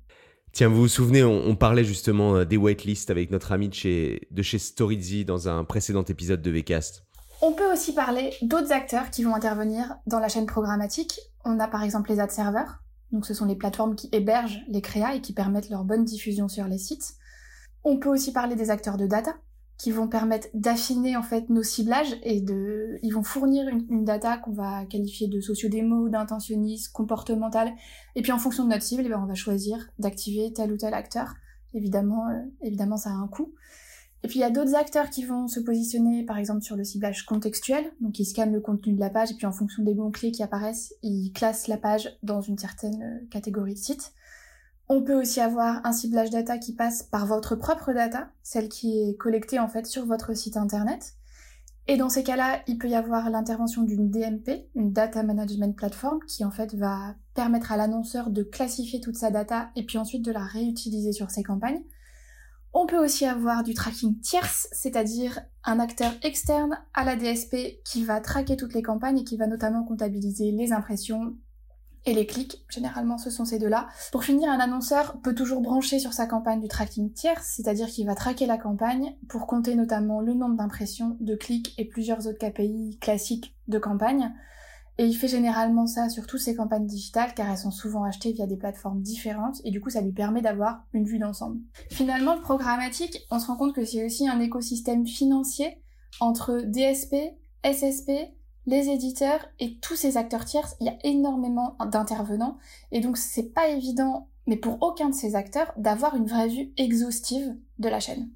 Tiens, 0.52 0.68
vous 0.68 0.80
vous 0.82 0.88
souvenez, 0.88 1.22
on, 1.22 1.54
parlait 1.56 1.84
justement 1.84 2.36
euh, 2.36 2.44
des 2.44 2.56
whitelists 2.56 3.10
avec 3.10 3.30
notre 3.30 3.52
ami 3.52 3.68
de 3.68 3.74
chez, 3.74 4.28
de 4.30 4.42
Storyzy 4.42 5.24
dans 5.24 5.48
un 5.48 5.64
précédent 5.64 6.04
épisode 6.04 6.42
de 6.42 6.50
Vcast. 6.50 7.04
On 7.40 7.52
peut 7.52 7.70
aussi 7.72 7.94
parler 7.94 8.32
d'autres 8.42 8.72
acteurs 8.72 9.10
qui 9.10 9.22
vont 9.22 9.34
intervenir 9.34 9.96
dans 10.06 10.18
la 10.18 10.28
chaîne 10.28 10.46
programmatique. 10.46 11.20
On 11.44 11.60
a 11.60 11.68
par 11.68 11.84
exemple 11.84 12.10
les 12.10 12.18
ad 12.18 12.30
servers. 12.30 12.82
Donc 13.12 13.26
ce 13.26 13.34
sont 13.34 13.46
les 13.46 13.54
plateformes 13.54 13.94
qui 13.94 14.08
hébergent 14.12 14.60
les 14.69 14.82
créas 14.82 15.14
et 15.14 15.20
qui 15.20 15.32
permettent 15.32 15.70
leur 15.70 15.84
bonne 15.84 16.05
diffusion 16.05 16.48
sur 16.48 16.64
les 16.64 16.78
sites. 16.78 17.14
On 17.84 17.98
peut 17.98 18.08
aussi 18.08 18.32
parler 18.32 18.56
des 18.56 18.70
acteurs 18.70 18.96
de 18.96 19.06
data 19.06 19.36
qui 19.79 19.93
vont 19.93 20.08
permettre 20.08 20.49
d'affiner 20.55 21.17
en 21.17 21.23
fait 21.23 21.49
nos 21.51 21.63
ciblages 21.63 22.17
et 22.25 22.41
de, 22.41 22.99
ils 23.03 23.15
vont 23.15 23.23
fournir 23.23 23.69
une, 23.69 24.05
data 24.05 24.37
qu'on 24.37 24.53
va 24.53 24.85
qualifier 24.87 25.29
de 25.29 25.41
sociodémo, 25.41 26.08
d'intentionniste, 26.08 26.93
comportementale. 26.93 27.73
Et 28.17 28.23
puis 28.23 28.32
en 28.32 28.39
fonction 28.39 28.65
de 28.65 28.70
notre 28.70 28.82
cible, 28.82 29.05
eh 29.06 29.08
ben, 29.08 29.20
on 29.23 29.27
va 29.27 29.35
choisir 29.35 29.89
d'activer 30.01 30.53
tel 30.53 30.73
ou 30.73 30.77
tel 30.77 30.94
acteur. 30.94 31.35
Évidemment, 31.75 32.29
euh, 32.29 32.43
évidemment, 32.61 32.97
ça 32.97 33.11
a 33.11 33.13
un 33.13 33.29
coût. 33.29 33.55
Et 34.25 34.29
puis 34.29 34.41
il 34.41 34.43
y 34.43 34.44
a 34.44 34.51
d'autres 34.51 34.75
acteurs 34.75 35.11
qui 35.11 35.25
vont 35.25 35.47
se 35.47 35.61
positionner, 35.61 36.25
par 36.25 36.39
exemple, 36.39 36.63
sur 36.63 36.75
le 36.75 36.82
ciblage 36.82 37.25
contextuel. 37.25 37.85
Donc 38.01 38.19
ils 38.19 38.25
scannent 38.25 38.53
le 38.53 38.61
contenu 38.61 38.94
de 38.94 39.01
la 39.01 39.11
page 39.11 39.31
et 39.31 39.35
puis 39.35 39.47
en 39.47 39.53
fonction 39.53 39.85
des 39.85 39.94
mots 39.94 40.11
clés 40.11 40.32
qui 40.32 40.43
apparaissent, 40.43 40.93
ils 41.05 41.31
classent 41.32 41.69
la 41.69 41.77
page 41.77 42.19
dans 42.25 42.41
une 42.41 42.58
certaine 42.58 43.01
euh, 43.01 43.27
catégorie 43.31 43.75
de 43.75 43.79
sites. 43.79 44.13
On 44.90 45.02
peut 45.02 45.20
aussi 45.20 45.40
avoir 45.40 45.84
un 45.84 45.92
ciblage 45.92 46.30
data 46.30 46.56
qui 46.56 46.74
passe 46.74 47.02
par 47.02 47.26
votre 47.26 47.56
propre 47.56 47.92
data, 47.92 48.30
celle 48.42 48.70
qui 48.70 49.02
est 49.02 49.16
collectée 49.16 49.58
en 49.58 49.68
fait 49.68 49.86
sur 49.86 50.06
votre 50.06 50.34
site 50.34 50.56
internet. 50.56 51.14
Et 51.90 51.96
dans 51.96 52.08
ces 52.08 52.22
cas-là, 52.22 52.60
il 52.66 52.78
peut 52.78 52.88
y 52.88 52.94
avoir 52.94 53.30
l'intervention 53.30 53.82
d'une 53.82 54.10
DMP, 54.10 54.68
une 54.74 54.92
Data 54.92 55.22
Management 55.22 55.74
Platform, 55.74 56.20
qui 56.26 56.44
en 56.44 56.50
fait 56.50 56.74
va 56.74 57.14
permettre 57.34 57.72
à 57.72 57.78
l'annonceur 57.78 58.30
de 58.30 58.42
classifier 58.42 59.00
toute 59.00 59.16
sa 59.16 59.30
data 59.30 59.70
et 59.74 59.84
puis 59.84 59.96
ensuite 59.96 60.24
de 60.24 60.32
la 60.32 60.44
réutiliser 60.44 61.12
sur 61.12 61.30
ses 61.30 61.42
campagnes. 61.42 61.82
On 62.74 62.86
peut 62.86 63.02
aussi 63.02 63.24
avoir 63.24 63.62
du 63.62 63.72
tracking 63.72 64.20
tierce, 64.20 64.68
c'est-à-dire 64.72 65.40
un 65.64 65.80
acteur 65.80 66.12
externe 66.22 66.78
à 66.92 67.04
la 67.04 67.16
DSP 67.16 67.82
qui 67.84 68.04
va 68.04 68.20
traquer 68.20 68.56
toutes 68.56 68.74
les 68.74 68.82
campagnes 68.82 69.20
et 69.20 69.24
qui 69.24 69.38
va 69.38 69.46
notamment 69.46 69.84
comptabiliser 69.84 70.52
les 70.52 70.72
impressions, 70.72 71.36
et 72.08 72.15
les 72.15 72.27
clics. 72.27 72.65
Généralement, 72.69 73.19
ce 73.19 73.31
sont 73.31 73.44
ces 73.44 73.58
deux-là. 73.58 73.88
Pour 74.12 74.24
finir, 74.24 74.50
un 74.50 74.58
annonceur 74.58 75.20
peut 75.22 75.34
toujours 75.34 75.60
brancher 75.60 75.98
sur 75.98 76.12
sa 76.12 76.27
campagne 76.27 76.60
du 76.60 76.69
tracking 76.69 77.12
tierce, 77.12 77.53
c'est-à-dire 77.56 77.88
qu'il 77.88 78.06
va 78.06 78.15
traquer 78.15 78.46
la 78.46 78.58
campagne 78.58 79.15
pour 79.29 79.46
compter 79.46 79.74
notamment 79.74 80.20
le 80.20 80.34
nombre 80.34 80.56
d'impressions, 80.56 81.17
de 81.20 81.34
clics 81.34 81.74
et 81.79 81.84
plusieurs 81.84 82.27
autres 82.27 82.38
KPI 82.38 82.98
classiques 83.00 83.55
de 83.69 83.79
campagne. 83.79 84.32
Et 85.00 85.06
il 85.06 85.15
fait 85.15 85.29
généralement 85.29 85.86
ça 85.86 86.08
sur 86.08 86.27
toutes 86.27 86.41
ses 86.41 86.56
campagnes 86.56 86.86
digitales 86.86 87.32
car 87.34 87.48
elles 87.48 87.58
sont 87.58 87.70
souvent 87.70 88.03
achetées 88.03 88.32
via 88.32 88.48
des 88.48 88.56
plateformes 88.56 89.00
différentes 89.00 89.60
et 89.62 89.70
du 89.70 89.81
coup 89.81 89.91
ça 89.91 90.00
lui 90.00 90.10
permet 90.10 90.43
d'avoir 90.43 90.82
une 90.93 91.05
vue 91.05 91.20
d'ensemble. 91.20 91.60
Finalement, 91.88 92.34
le 92.34 92.41
programmatique, 92.41 93.24
on 93.31 93.38
se 93.38 93.46
rend 93.46 93.56
compte 93.56 93.74
que 93.74 93.84
c'est 93.84 94.05
aussi 94.05 94.29
un 94.29 94.41
écosystème 94.41 95.06
financier 95.06 95.81
entre 96.19 96.62
DSP, 96.65 97.15
SSP, 97.65 98.10
les 98.69 98.91
éditeurs 98.91 99.41
et 99.58 99.79
tous 99.81 99.96
ces 99.96 100.17
acteurs 100.17 100.44
tiers, 100.44 100.69
il 100.81 100.87
y 100.87 100.91
a 100.91 100.98
énormément 101.03 101.77
d'intervenants 101.91 102.58
et 102.93 103.01
donc 103.01 103.17
c'est 103.17 103.55
pas 103.55 103.69
évident 103.69 104.29
mais 104.46 104.56
pour 104.56 104.79
aucun 104.82 105.10
de 105.10 105.15
ces 105.15 105.37
acteurs 105.37 105.72
d'avoir 105.77 106.17
une 106.17 106.27
vraie 106.27 106.48
vue 106.48 106.72
exhaustive 106.79 107.55
de 107.79 107.89
la 107.89 108.01
chaîne. 108.01 108.31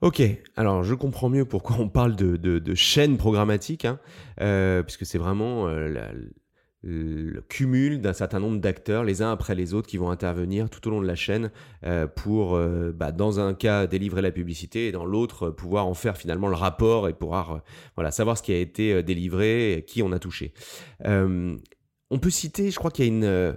Ok, 0.00 0.22
alors 0.56 0.82
je 0.82 0.94
comprends 0.94 1.28
mieux 1.28 1.44
pourquoi 1.44 1.76
on 1.78 1.88
parle 1.90 2.16
de, 2.16 2.74
chaîne 2.74 3.18
programmatique, 3.18 3.84
hein, 3.84 4.00
euh, 4.40 4.82
puisque 4.82 5.04
c'est 5.04 5.18
vraiment 5.18 5.68
euh, 5.68 5.92
le 6.82 7.42
cumul 7.42 8.00
d'un 8.00 8.12
certain 8.12 8.40
nombre 8.40 8.58
d'acteurs, 8.58 9.04
les 9.04 9.20
uns 9.22 9.32
après 9.32 9.54
les 9.54 9.74
autres, 9.74 9.88
qui 9.88 9.98
vont 9.98 10.10
intervenir 10.10 10.70
tout 10.70 10.86
au 10.88 10.90
long 10.90 11.02
de 11.02 11.06
la 11.06 11.14
chaîne 11.14 11.50
euh, 11.84 12.06
pour, 12.06 12.58
bah, 12.94 13.12
dans 13.12 13.38
un 13.40 13.54
cas, 13.54 13.86
délivrer 13.86 14.22
la 14.22 14.30
publicité 14.30 14.88
et 14.88 14.92
dans 14.92 15.04
l'autre, 15.04 15.50
pouvoir 15.50 15.86
en 15.86 15.94
faire 15.94 16.16
finalement 16.16 16.48
le 16.48 16.56
rapport 16.56 17.08
et 17.08 17.12
pouvoir 17.12 17.62
voilà, 17.96 18.10
savoir 18.10 18.38
ce 18.38 18.42
qui 18.42 18.52
a 18.52 18.58
été 18.58 19.02
délivré, 19.02 19.74
et 19.74 19.84
qui 19.84 20.02
on 20.02 20.12
a 20.12 20.18
touché. 20.18 20.52
on 21.04 22.18
peut 22.20 22.30
citer, 22.30 22.70
je 22.70 22.76
crois 22.76 22.90
qu'il 22.90 23.04
y 23.04 23.08
a 23.08 23.12
une, 23.12 23.56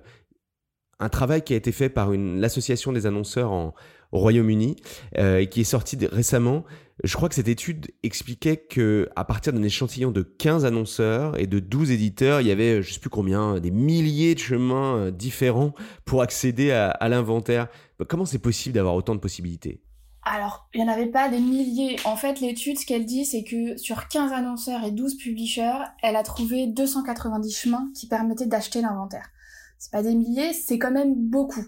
un 1.00 1.10
travail 1.10 1.44
qui 1.44 1.54
a 1.54 1.58
été 1.58 1.72
fait 1.72 1.90
par 1.90 2.12
l'association 2.12 2.94
des 2.94 3.06
annonceurs 3.06 3.52
en, 3.52 3.74
au 4.14 4.20
Royaume-Uni 4.20 4.78
euh, 5.18 5.40
et 5.40 5.50
qui 5.50 5.62
est 5.62 5.66
sorti 5.66 5.98
récemment. 6.06 6.64
Je 7.04 7.16
crois 7.16 7.28
que 7.28 7.36
cette 7.36 7.48
étude 7.48 7.88
expliquait 8.04 8.58
que 8.58 9.10
à 9.16 9.26
partir 9.26 9.52
d'un 9.52 9.64
échantillon 9.64 10.12
de 10.12 10.22
15 10.22 10.64
annonceurs 10.64 11.38
et 11.40 11.48
de 11.48 11.60
12 11.60 11.90
éditeurs, 11.90 12.40
il 12.40 12.48
y 12.48 12.52
avait 12.52 12.84
je 12.84 12.94
sais 12.94 13.00
plus 13.00 13.10
combien, 13.10 13.60
des 13.60 13.72
milliers 13.72 14.36
de 14.36 14.40
chemins 14.40 14.98
euh, 14.98 15.12
différents 15.12 15.74
pour 16.06 16.22
accéder 16.22 16.72
à, 16.72 17.10
l'inventaire. 17.10 17.68
Comment 18.08 18.26
c'est 18.26 18.40
possible 18.40 18.76
d'avoir 18.76 18.96
autant 18.96 19.16
de 19.16 19.20
possibilités? 19.20 19.82
Alors, 20.26 20.70
il 20.74 20.82
n'y 20.82 20.90
en 20.90 20.94
avait 20.94 21.08
pas 21.08 21.28
des 21.28 21.40
milliers. 21.40 21.98
En 22.06 22.16
fait, 22.16 22.40
l'étude, 22.40 22.80
ce 22.80 22.86
qu'elle 22.86 23.06
dit, 23.06 23.26
c'est 23.26 23.44
que 23.44 23.76
sur 23.78 24.08
15 24.08 24.32
annonceurs 24.32 24.84
et 24.86 24.92
12 24.92 25.18
publishers, 25.18 25.84
elle 26.02 26.16
a 26.16 26.24
trouvé 26.24 26.68
290 26.68 27.58
chemins 27.58 27.90
qui 27.94 28.08
permettaient 28.08 28.46
d'acheter 28.46 28.82
l'inventaire. 28.82 29.30
C'est 29.80 29.92
pas 29.92 30.04
des 30.04 30.16
milliers, 30.16 30.54
c'est 30.54 30.80
quand 30.80 30.92
même 30.92 31.14
beaucoup. 31.16 31.66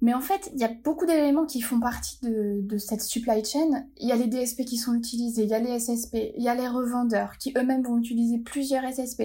Mais 0.00 0.14
en 0.14 0.20
fait, 0.20 0.50
il 0.54 0.60
y 0.60 0.64
a 0.64 0.70
beaucoup 0.84 1.06
d'éléments 1.06 1.46
qui 1.46 1.60
font 1.60 1.80
partie 1.80 2.18
de, 2.22 2.78
cette 2.78 3.02
supply 3.02 3.44
chain. 3.44 3.86
Il 3.96 4.08
y 4.08 4.12
a 4.12 4.16
les 4.16 4.26
DSP 4.26 4.64
qui 4.64 4.76
sont 4.76 4.94
utilisés, 4.94 5.42
il 5.42 5.48
y 5.48 5.54
a 5.54 5.58
les 5.58 5.78
SSP, 5.78 6.32
il 6.36 6.42
y 6.42 6.48
a 6.48 6.54
les 6.54 6.68
revendeurs 6.68 7.36
qui 7.38 7.52
eux-mêmes 7.56 7.82
vont 7.82 7.98
utiliser 7.98 8.38
plusieurs 8.38 8.84
SSP. 8.84 9.24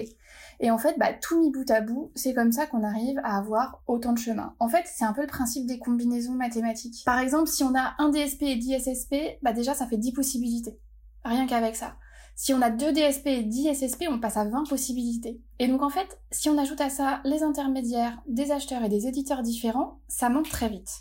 Et 0.60 0.72
en 0.72 0.78
fait, 0.78 0.98
bah, 0.98 1.14
tout 1.14 1.40
mis 1.40 1.52
bout 1.52 1.70
à 1.70 1.82
bout, 1.82 2.12
c'est 2.16 2.34
comme 2.34 2.52
ça 2.52 2.66
qu'on 2.66 2.84
arrive 2.84 3.20
à 3.24 3.38
avoir 3.38 3.82
autant 3.88 4.14
de 4.14 4.18
chemins. 4.18 4.56
En 4.60 4.70
fait, 4.70 4.84
c'est 4.86 5.06
un 5.06 5.14
peu 5.14 5.22
le 5.22 5.28
principe 5.28 5.66
des 5.66 5.80
combinaisons 5.80 6.34
mathématiques. 6.34 7.04
Par 7.06 7.20
exemple, 7.20 7.50
si 7.50 7.64
on 7.64 7.76
a 7.76 7.96
un 8.00 8.10
DSP 8.10 8.44
et 8.44 8.56
10 8.56 8.80
SSP, 8.80 9.16
bah 9.42 9.54
déjà 9.54 9.74
ça 9.74 9.88
fait 9.88 9.98
10 9.98 10.14
possibilités. 10.14 10.80
Rien 11.24 11.48
qu'avec 11.48 11.76
ça. 11.76 11.96
Si 12.36 12.54
on 12.54 12.62
a 12.62 12.70
deux 12.70 12.92
DSP 12.92 13.28
et 13.28 13.44
10 13.44 13.76
SSP, 13.76 14.06
on 14.10 14.20
passe 14.20 14.38
à 14.38 14.46
20 14.46 14.68
possibilités. 14.68 15.42
Et 15.60 15.68
donc 15.68 15.84
en 15.84 15.90
fait, 15.90 16.20
si 16.32 16.50
on 16.50 16.58
ajoute 16.58 16.82
à 16.82 16.90
ça 16.90 17.22
les 17.26 17.44
intermédiaires, 17.44 18.22
des 18.28 18.52
acheteurs 18.52 18.84
et 18.84 18.90
des 18.90 19.08
éditeurs 19.08 19.44
différents, 19.44 20.00
ça 20.08 20.30
monte 20.30 20.50
très 20.50 20.70
vite. 20.70 20.92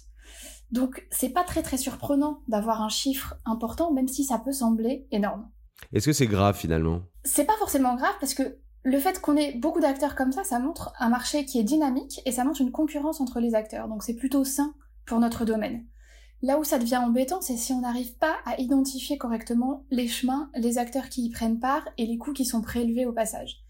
Donc 0.71 1.07
c'est 1.11 1.31
pas 1.31 1.45
très 1.45 1.63
très 1.63 1.77
surprenant 1.77 2.41
d'avoir 2.49 2.83
un 2.83 2.89
chiffre 2.89 3.35
important, 3.45 3.93
même 3.93 4.09
si 4.09 4.25
ça 4.25 4.39
peut 4.39 4.53
sembler 4.53 5.07
énorme. 5.11 5.51
Est-ce 5.93 6.07
que 6.07 6.13
c'est 6.13 6.27
grave 6.27 6.57
finalement? 6.57 7.03
C'est 7.25 7.45
pas 7.45 7.57
forcément 7.59 7.95
grave 7.95 8.15
parce 8.21 8.35
que 8.35 8.59
le 8.85 8.99
fait 8.99 9.21
qu'on 9.21 9.37
ait 9.37 9.55
beaucoup 9.55 9.81
d'acteurs 9.81 10.17
comme 10.17 10.33
ça, 10.33 10.45
ça 10.45 10.59
montre 10.59 10.93
un 10.99 11.09
marché 11.09 11.45
qui 11.45 11.59
est 11.59 11.65
dynamique 11.65 12.21
et 12.25 12.33
ça 12.33 12.45
montre 12.45 12.61
une 12.61 12.73
concurrence 12.73 13.21
entre 13.21 13.41
les 13.41 13.55
acteurs. 13.55 13.89
Donc 13.89 14.03
c'est 14.03 14.17
plutôt 14.17 14.45
sain 14.45 14.75
pour 15.07 15.19
notre 15.21 15.45
domaine. 15.45 15.87
Là 16.43 16.59
où 16.59 16.65
ça 16.65 16.79
devient 16.79 16.97
embêtant, 16.97 17.41
c'est 17.41 17.57
si 17.57 17.73
on 17.73 17.81
n'arrive 17.81 18.17
pas 18.17 18.37
à 18.45 18.61
identifier 18.61 19.17
correctement 19.17 19.85
les 19.91 20.09
chemins, 20.09 20.51
les 20.57 20.77
acteurs 20.77 21.09
qui 21.09 21.25
y 21.25 21.31
prennent 21.31 21.61
part 21.61 21.89
et 21.99 22.07
les 22.07 22.19
coûts 22.19 22.33
qui 22.33 22.45
sont 22.45 22.63
prélevés 22.63 23.07
au 23.07 23.13
passage. 23.13 23.63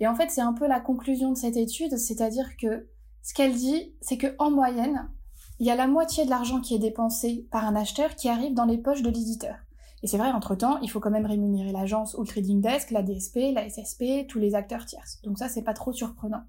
Et 0.00 0.06
en 0.06 0.14
fait, 0.14 0.30
c'est 0.30 0.42
un 0.42 0.52
peu 0.52 0.66
la 0.66 0.80
conclusion 0.80 1.32
de 1.32 1.38
cette 1.38 1.56
étude, 1.56 1.96
c'est-à-dire 1.96 2.56
que 2.60 2.88
ce 3.22 3.32
qu'elle 3.32 3.54
dit, 3.54 3.94
c'est 4.02 4.18
que 4.18 4.34
en 4.38 4.50
moyenne, 4.50 5.10
il 5.58 5.66
y 5.66 5.70
a 5.70 5.74
la 5.74 5.86
moitié 5.86 6.24
de 6.24 6.30
l'argent 6.30 6.60
qui 6.60 6.74
est 6.74 6.78
dépensé 6.78 7.48
par 7.50 7.64
un 7.64 7.74
acheteur 7.74 8.14
qui 8.14 8.28
arrive 8.28 8.54
dans 8.54 8.66
les 8.66 8.78
poches 8.78 9.02
de 9.02 9.10
l'éditeur. 9.10 9.56
Et 10.02 10.06
c'est 10.06 10.18
vrai, 10.18 10.30
entre-temps, 10.30 10.78
il 10.80 10.90
faut 10.90 11.00
quand 11.00 11.10
même 11.10 11.26
rémunérer 11.26 11.72
l'agence 11.72 12.14
ou 12.14 12.22
le 12.22 12.28
trading 12.28 12.60
desk, 12.60 12.90
la 12.90 13.02
DSP, 13.02 13.54
la 13.54 13.68
SSP, 13.68 14.28
tous 14.28 14.38
les 14.38 14.54
acteurs 14.54 14.84
tierces. 14.84 15.20
Donc 15.22 15.38
ça, 15.38 15.48
c'est 15.48 15.62
pas 15.62 15.74
trop 15.74 15.92
surprenant. 15.92 16.42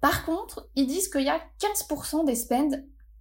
Par 0.00 0.24
contre, 0.24 0.68
ils 0.74 0.86
disent 0.86 1.08
qu'il 1.08 1.22
y 1.22 1.28
a 1.28 1.40
15% 1.60 2.24
des 2.24 2.34
spends 2.34 2.70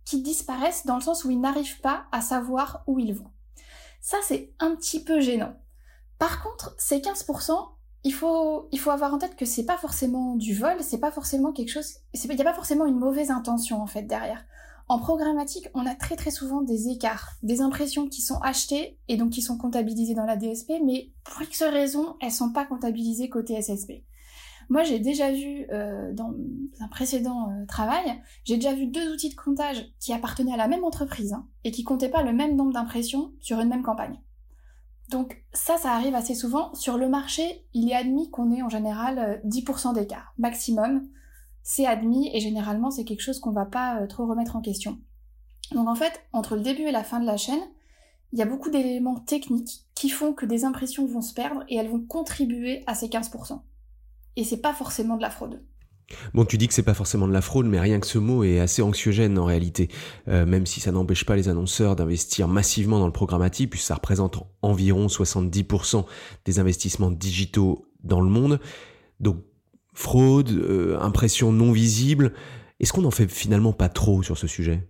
qui 0.05 0.22
disparaissent 0.22 0.86
dans 0.86 0.95
le 0.95 1.01
sens 1.01 1.24
où 1.24 1.31
ils 1.31 1.39
n'arrivent 1.39 1.81
pas 1.81 2.05
à 2.12 2.22
savoir 2.22 2.83
où 2.88 3.00
ils 3.00 3.13
vont. 3.13 3.31
Ça, 4.01 4.17
c'est 4.24 4.53
un 4.60 4.75
petit 4.75 5.03
peu 5.03 5.19
gênant. 5.19 5.55
Par 6.19 6.43
contre, 6.43 6.75
ces 6.77 7.00
15%, 7.00 7.53
il 8.03 8.13
faut, 8.13 8.67
il 8.72 8.79
faut 8.79 8.91
avoir 8.91 9.13
en 9.13 9.17
tête 9.17 9.36
que 9.36 9.45
c'est 9.45 9.65
pas 9.65 9.77
forcément 9.77 10.36
du 10.36 10.53
vol, 10.53 10.77
c'est 10.81 11.00
pas 11.00 11.12
forcément 11.12 11.53
quelque 11.53 11.72
chose, 11.72 11.95
il 12.13 12.29
n'y 12.29 12.41
a 12.41 12.43
pas 12.43 12.53
forcément 12.53 12.86
une 12.86 13.00
mauvaise 13.00 13.31
intention, 13.31 13.81
en 13.81 13.88
fait, 13.88 14.03
derrière. 14.03 14.43
En 14.89 15.00
programmatique, 15.00 15.69
on 15.74 15.86
a 15.86 15.95
très 15.95 16.17
très 16.17 16.31
souvent 16.31 16.62
des 16.62 16.89
écarts, 16.89 17.31
des 17.41 17.62
impressions 17.62 18.10
qui 18.10 18.22
sont 18.22 18.39
achetées 18.41 19.00
et 19.07 19.15
donc 19.15 19.31
qui 19.31 19.41
sont 19.41 19.57
comptabilisées 19.57 20.13
dans 20.13 20.25
la 20.25 20.36
DSP, 20.36 20.74
mais 20.86 21.12
pour 21.24 21.41
X 21.41 21.63
raison, 21.63 22.17
elles 22.22 22.31
sont 22.31 22.51
pas 22.51 22.65
comptabilisées 22.65 23.29
côté 23.29 23.62
SSP. 23.62 24.03
Moi, 24.70 24.84
j'ai 24.84 25.00
déjà 25.00 25.32
vu 25.32 25.65
euh, 25.72 26.13
dans 26.13 26.34
un 26.79 26.88
précédent 26.88 27.50
euh, 27.50 27.65
travail, 27.65 28.22
j'ai 28.43 28.55
déjà 28.55 28.74
vu 28.74 28.88
deux 28.88 29.13
outils 29.13 29.29
de 29.29 29.36
comptage 29.36 29.86
qui 30.00 30.13
appartenaient 30.13 30.53
à 30.53 30.58
la 30.58 30.67
même 30.67 30.84
entreprise 30.84 31.34
hein, 31.34 31.48
et 31.63 31.72
qui 31.72 31.84
comptaient 31.84 32.10
pas 32.10 32.24
le 32.24 32.34
même 32.34 32.55
nombre 32.55 32.74
d'impressions 32.74 33.34
sur 33.39 33.60
une 33.60 33.70
même 33.70 33.84
campagne. 33.84 34.20
Donc 35.10 35.43
ça, 35.53 35.77
ça 35.77 35.93
arrive 35.93 36.15
assez 36.15 36.36
souvent. 36.36 36.74
Sur 36.74 36.98
le 36.98 37.10
marché, 37.10 37.65
il 37.74 37.89
est 37.89 37.96
admis 37.96 38.29
qu'on 38.29 38.51
ait 38.51 38.62
en 38.62 38.70
général 38.70 39.41
10% 39.46 39.89
euh, 39.89 39.93
d'écart 39.93 40.34
maximum. 40.38 41.08
C'est 41.62 41.86
admis 41.86 42.29
et 42.34 42.39
généralement 42.39 42.91
c'est 42.91 43.05
quelque 43.05 43.22
chose 43.22 43.39
qu'on 43.39 43.51
va 43.51 43.65
pas 43.65 44.05
trop 44.08 44.25
remettre 44.25 44.55
en 44.55 44.62
question. 44.62 45.00
Donc 45.72 45.88
en 45.88 45.96
fait, 45.96 46.22
entre 46.34 46.55
le 46.55 46.62
début 46.62 46.84
et 46.84 46.91
la 46.91 47.03
fin 47.03 47.20
de 47.20 47.25
la 47.25 47.38
chaîne, 47.38 47.62
il 48.34 48.39
y 48.39 48.41
a 48.41 48.46
beaucoup 48.46 48.70
d'éléments 48.70 49.20
techniques 49.20 49.86
qui 49.93 50.10
font 50.10 50.34
que 50.34 50.46
des 50.46 50.65
impressions 50.65 51.05
vont 51.05 51.22
se 51.22 51.34
perdre 51.34 51.63
et 51.70 51.75
elles 51.77 51.89
vont 51.89 52.01
contribuer 52.01 52.84
à 52.88 52.96
ces 52.96 53.08
15% 53.08 53.62
et 54.35 54.43
c'est 54.43 54.61
pas 54.61 54.73
forcément 54.73 55.17
de 55.17 55.21
la 55.21 55.29
fraude. 55.29 55.61
Bon, 56.33 56.45
tu 56.45 56.57
dis 56.57 56.67
que 56.67 56.73
c'est 56.73 56.83
pas 56.83 56.93
forcément 56.93 57.27
de 57.27 57.33
la 57.33 57.41
fraude, 57.41 57.65
mais 57.65 57.79
rien 57.79 57.99
que 57.99 58.07
ce 58.07 58.17
mot 58.17 58.43
est 58.43 58.59
assez 58.59 58.81
anxiogène 58.81 59.37
en 59.39 59.45
réalité, 59.45 59.89
euh, 60.27 60.45
même 60.45 60.65
si 60.65 60.79
ça 60.79 60.91
n'empêche 60.91 61.25
pas 61.25 61.35
les 61.35 61.49
annonceurs 61.49 61.95
d'investir 61.95 62.47
massivement 62.47 62.99
dans 62.99 63.05
le 63.05 63.13
programmatique, 63.13 63.69
puisque 63.69 63.85
ça 63.85 63.95
représente 63.95 64.43
environ 64.61 65.07
70% 65.07 66.05
des 66.45 66.59
investissements 66.59 67.11
digitaux 67.11 67.87
dans 68.03 68.21
le 68.21 68.29
monde. 68.29 68.59
Donc, 69.19 69.37
fraude, 69.93 70.51
euh, 70.51 70.99
impression 70.99 71.51
non 71.51 71.71
visible, 71.71 72.33
est-ce 72.79 72.91
qu'on 72.93 73.01
n'en 73.01 73.11
fait 73.11 73.29
finalement 73.29 73.73
pas 73.73 73.89
trop 73.89 74.23
sur 74.23 74.37
ce 74.37 74.47
sujet? 74.47 74.87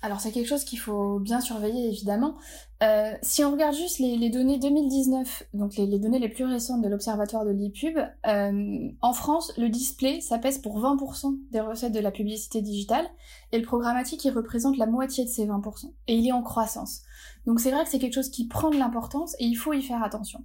Alors 0.00 0.20
c'est 0.20 0.30
quelque 0.30 0.46
chose 0.46 0.64
qu'il 0.64 0.78
faut 0.78 1.18
bien 1.18 1.40
surveiller 1.40 1.88
évidemment. 1.88 2.36
Euh, 2.82 3.12
si 3.22 3.42
on 3.42 3.50
regarde 3.50 3.74
juste 3.74 3.98
les, 3.98 4.30
données 4.30 4.58
2019, 4.58 5.48
donc 5.54 5.74
les, 5.76 5.98
données 5.98 6.20
les 6.20 6.28
plus 6.28 6.44
récentes 6.44 6.82
de 6.82 6.88
l'Observatoire 6.88 7.44
de 7.44 7.50
l'ePub, 7.50 7.98
euh, 8.26 8.88
en 9.00 9.12
France, 9.12 9.52
le 9.58 9.68
display, 9.68 10.20
ça 10.20 10.38
pèse 10.38 10.58
pour 10.58 10.78
20% 10.80 11.36
des 11.50 11.60
recettes 11.60 11.92
de 11.92 11.98
la 11.98 12.12
publicité 12.12 12.62
digitale, 12.62 13.06
et 13.50 13.58
le 13.58 13.64
programmatique, 13.64 14.24
il 14.24 14.30
représente 14.30 14.76
la 14.76 14.86
moitié 14.86 15.24
de 15.24 15.28
ces 15.28 15.46
20%. 15.46 15.92
Et 16.06 16.14
il 16.14 16.28
est 16.28 16.32
en 16.32 16.42
croissance. 16.42 17.02
Donc 17.46 17.58
c'est 17.58 17.72
vrai 17.72 17.82
que 17.82 17.90
c'est 17.90 17.98
quelque 17.98 18.14
chose 18.14 18.30
qui 18.30 18.46
prend 18.46 18.70
de 18.70 18.76
l'importance, 18.76 19.34
et 19.40 19.44
il 19.44 19.56
faut 19.56 19.72
y 19.72 19.82
faire 19.82 20.04
attention. 20.04 20.44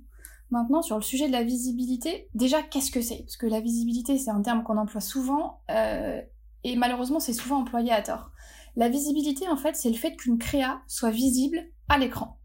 Maintenant, 0.49 0.81
sur 0.81 0.95
le 0.95 1.03
sujet 1.03 1.27
de 1.27 1.31
la 1.31 1.43
visibilité, 1.43 2.29
déjà, 2.33 2.63
qu'est-ce 2.63 2.91
que 2.91 3.01
c'est? 3.01 3.19
Parce 3.19 3.37
que 3.37 3.45
la 3.45 3.59
visibilité, 3.59 4.17
c'est 4.17 4.31
un 4.31 4.41
terme 4.41 4.63
qu'on 4.63 4.77
emploie 4.77 5.01
souvent, 5.01 5.61
euh, 5.69 6.19
et 6.63 6.75
malheureusement, 6.75 7.19
c'est 7.19 7.33
souvent 7.33 7.57
employé 7.57 7.91
à 7.91 8.01
tort. 8.01 8.31
La 8.75 8.89
visibilité, 8.89 9.47
en 9.47 9.57
fait, 9.57 9.75
c'est 9.75 9.89
le 9.89 9.95
fait 9.95 10.15
qu'une 10.15 10.37
créa 10.37 10.81
soit 10.87 11.11
visible 11.11 11.59
à 11.89 11.97
l'écran. 11.97 12.39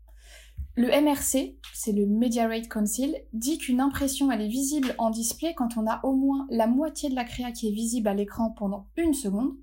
Le 0.75 0.89
MRC, 0.89 1.57
c'est 1.75 1.93
le 1.93 2.07
Media 2.07 2.47
Rate 2.47 2.69
Council, 2.69 3.17
dit 3.33 3.59
qu'une 3.59 3.81
impression, 3.81 4.31
elle 4.31 4.43
est 4.43 4.49
visible 4.49 4.95
en 4.99 5.11
display 5.11 5.55
quand 5.55 5.77
on 5.77 5.87
a 5.89 6.01
au 6.05 6.15
moins 6.15 6.47
la 6.51 6.67
moitié 6.67 7.09
de 7.09 7.17
la 7.17 7.25
créa 7.25 7.51
qui 7.51 7.69
est 7.69 7.73
visible 7.73 8.07
à 8.09 8.15
l'écran 8.15 8.51
pendant 8.51 8.87
une 8.97 9.15
seconde. 9.15 9.57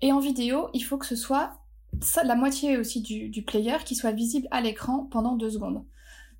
Et 0.00 0.12
en 0.12 0.20
vidéo, 0.20 0.68
il 0.72 0.80
faut 0.80 0.96
que 0.96 1.06
ce 1.06 1.16
soit 1.16 1.58
la 2.24 2.34
moitié 2.34 2.78
aussi 2.78 3.02
du, 3.02 3.28
du 3.28 3.42
player 3.42 3.76
qui 3.84 3.94
soit 3.94 4.12
visible 4.12 4.48
à 4.50 4.60
l'écran 4.60 5.04
pendant 5.10 5.36
deux 5.36 5.50
secondes. 5.50 5.84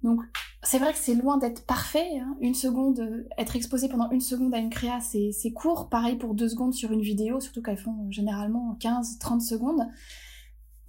Donc 0.02 0.20
c'est 0.62 0.78
vrai 0.78 0.92
que 0.92 0.98
c'est 0.98 1.14
loin 1.14 1.38
d'être 1.38 1.66
parfait. 1.66 2.18
Hein. 2.18 2.36
Une 2.40 2.54
seconde, 2.54 3.00
euh, 3.00 3.28
être 3.36 3.56
exposé 3.56 3.88
pendant 3.88 4.10
une 4.10 4.20
seconde 4.20 4.54
à 4.54 4.58
une 4.58 4.70
créa, 4.70 5.00
c'est 5.00 5.52
court. 5.52 5.88
Pareil 5.88 6.16
pour 6.16 6.34
deux 6.34 6.48
secondes 6.48 6.74
sur 6.74 6.92
une 6.92 7.00
vidéo, 7.00 7.40
surtout 7.40 7.62
qu'elles 7.62 7.78
font 7.78 8.10
généralement 8.10 8.76
15-30 8.80 9.40
secondes. 9.40 9.86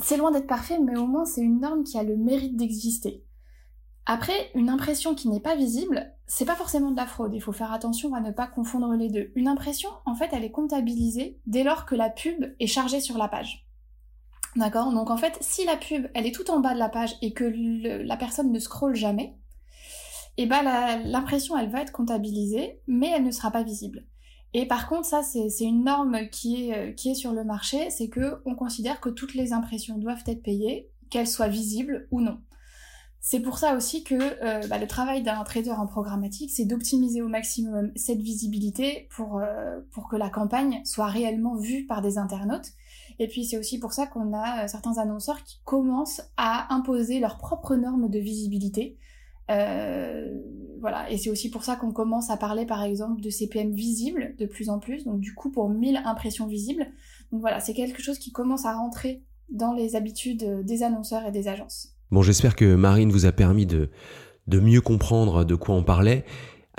C'est 0.02 0.18
loin 0.18 0.32
d'être 0.32 0.48
parfait, 0.48 0.80
mais 0.80 0.98
au 0.98 1.08
moins 1.08 1.26
c'est 1.26 1.42
une 1.42 1.60
norme 1.60 1.84
qui 1.84 1.98
a 1.98 2.04
le 2.04 2.18
mérite 2.18 2.56
d'exister. 2.56 3.26
Après, 4.06 4.50
une 4.56 4.70
impression 4.70 5.14
qui 5.14 5.30
n'est 5.30 5.40
pas 5.40 5.56
visible, 5.56 6.12
c'est 6.26 6.46
pas 6.46 6.56
forcément 6.56 6.90
de 6.90 6.98
la 6.98 7.06
fraude. 7.06 7.34
Il 7.36 7.42
faut 7.42 7.52
faire 7.52 7.72
attention 7.72 8.16
à 8.16 8.22
ne 8.22 8.32
pas 8.32 8.48
confondre 8.48 8.92
les 8.96 9.08
deux. 9.08 9.32
Une 9.36 9.48
impression, 9.48 9.90
en 10.08 10.16
fait, 10.16 10.30
elle 10.32 10.44
est 10.44 10.50
comptabilisée 10.50 11.40
dès 11.46 11.64
lors 11.64 11.86
que 11.86 11.94
la 11.94 12.10
pub 12.10 12.44
est 12.60 12.66
chargée 12.66 13.02
sur 13.02 13.20
la 13.20 13.28
page. 13.28 13.69
D'accord 14.56 14.92
Donc 14.92 15.10
en 15.10 15.18
fait, 15.18 15.38
si 15.42 15.66
la 15.66 15.78
pub, 15.78 16.08
elle 16.14 16.26
est 16.26 16.34
tout 16.34 16.50
en 16.50 16.60
bas 16.60 16.74
de 16.74 16.80
la 16.80 16.90
page 16.90 17.16
et 17.22 17.34
que 17.34 17.44
la 18.04 18.18
personne 18.18 18.52
ne 18.52 18.60
scrolle 18.60 18.96
jamais, 18.96 19.36
eh 20.38 20.46
ben 20.46 20.64
l'impression, 21.04 21.58
elle 21.58 21.70
va 21.70 21.82
être 21.82 21.92
comptabilisée, 21.92 22.80
mais 22.88 23.12
elle 23.16 23.24
ne 23.24 23.32
sera 23.32 23.52
pas 23.52 23.64
visible. 23.64 24.06
Et 24.54 24.68
par 24.68 24.88
contre, 24.88 25.06
ça, 25.06 25.22
c'est 25.22 25.64
une 25.64 25.84
norme 25.84 26.30
qui 26.30 26.72
est, 26.72 26.96
qui 26.96 27.12
est 27.12 27.16
sur 27.16 27.34
le 27.34 27.44
marché, 27.44 27.92
c'est 27.92 28.10
que 28.10 28.42
on 28.46 28.56
considère 28.56 29.00
que 29.00 29.10
toutes 29.10 29.36
les 29.36 29.54
impressions 29.54 29.98
doivent 29.98 30.24
être 30.26 30.42
payées, 30.42 30.90
qu'elles 31.10 31.28
soient 31.28 31.48
visibles 31.48 32.08
ou 32.12 32.22
non. 32.22 32.40
C'est 33.22 33.42
pour 33.42 33.58
ça 33.58 33.76
aussi 33.76 34.04
que 34.04 34.16
euh, 34.16 34.66
bah, 34.68 34.78
le 34.78 34.88
travail 34.88 35.24
d'un 35.24 35.44
trader 35.44 35.72
en 35.72 35.88
programmatique, 35.88 36.52
c'est 36.52 36.66
d'optimiser 36.66 37.22
au 37.22 37.28
maximum 37.28 37.92
cette 37.96 38.22
visibilité 38.22 39.10
euh, 39.20 39.82
pour 39.92 40.08
que 40.08 40.16
la 40.16 40.30
campagne 40.30 40.82
soit 40.86 41.08
réellement 41.08 41.56
vue 41.56 41.86
par 41.86 42.02
des 42.02 42.18
internautes. 42.18 42.72
Et 43.20 43.28
puis 43.28 43.46
c'est 43.46 43.58
aussi 43.58 43.80
pour 43.80 43.94
ça 43.94 44.08
qu'on 44.08 44.34
a 44.34 44.64
euh, 44.64 44.68
certains 44.68 44.98
annonceurs 44.98 45.44
qui 45.44 45.60
commencent 45.66 46.22
à 46.38 46.74
imposer 46.74 47.20
leurs 47.20 47.38
propres 47.38 47.76
normes 47.76 48.10
de 48.10 48.20
visibilité. 48.20 48.98
voilà, 50.80 51.10
et 51.12 51.18
c'est 51.18 51.30
aussi 51.30 51.50
pour 51.50 51.64
ça 51.64 51.76
qu'on 51.76 51.92
commence 51.92 52.30
à 52.30 52.38
parler 52.38 52.66
par 52.66 52.84
exemple 52.84 53.22
de 53.22 53.30
CPM 53.30 53.72
visibles 53.72 54.36
de 54.38 54.46
plus 54.46 54.70
en 54.70 54.80
plus, 54.80 55.06
donc 55.06 55.20
du 55.20 55.34
coup 55.34 55.52
pour 55.52 55.70
1000 55.70 56.02
impressions 56.06 56.48
visibles. 56.48 56.88
Donc 57.32 57.42
voilà, 57.42 57.60
c'est 57.60 57.74
quelque 57.74 58.02
chose 58.02 58.20
qui 58.20 58.32
commence 58.32 58.66
à 58.66 58.74
rentrer 58.74 59.24
dans 59.50 59.74
les 59.74 59.96
habitudes 59.96 60.64
des 60.64 60.84
annonceurs 60.84 61.26
et 61.26 61.32
des 61.32 61.48
agences. 61.48 61.96
Bon, 62.12 62.22
j'espère 62.22 62.56
que 62.56 62.76
Marine 62.76 63.12
vous 63.12 63.26
a 63.26 63.32
permis 63.32 63.66
de 63.66 63.90
mieux 64.48 64.82
comprendre 64.82 65.44
de 65.44 65.56
quoi 65.56 65.76
on 65.76 65.84
parlait. 65.84 66.26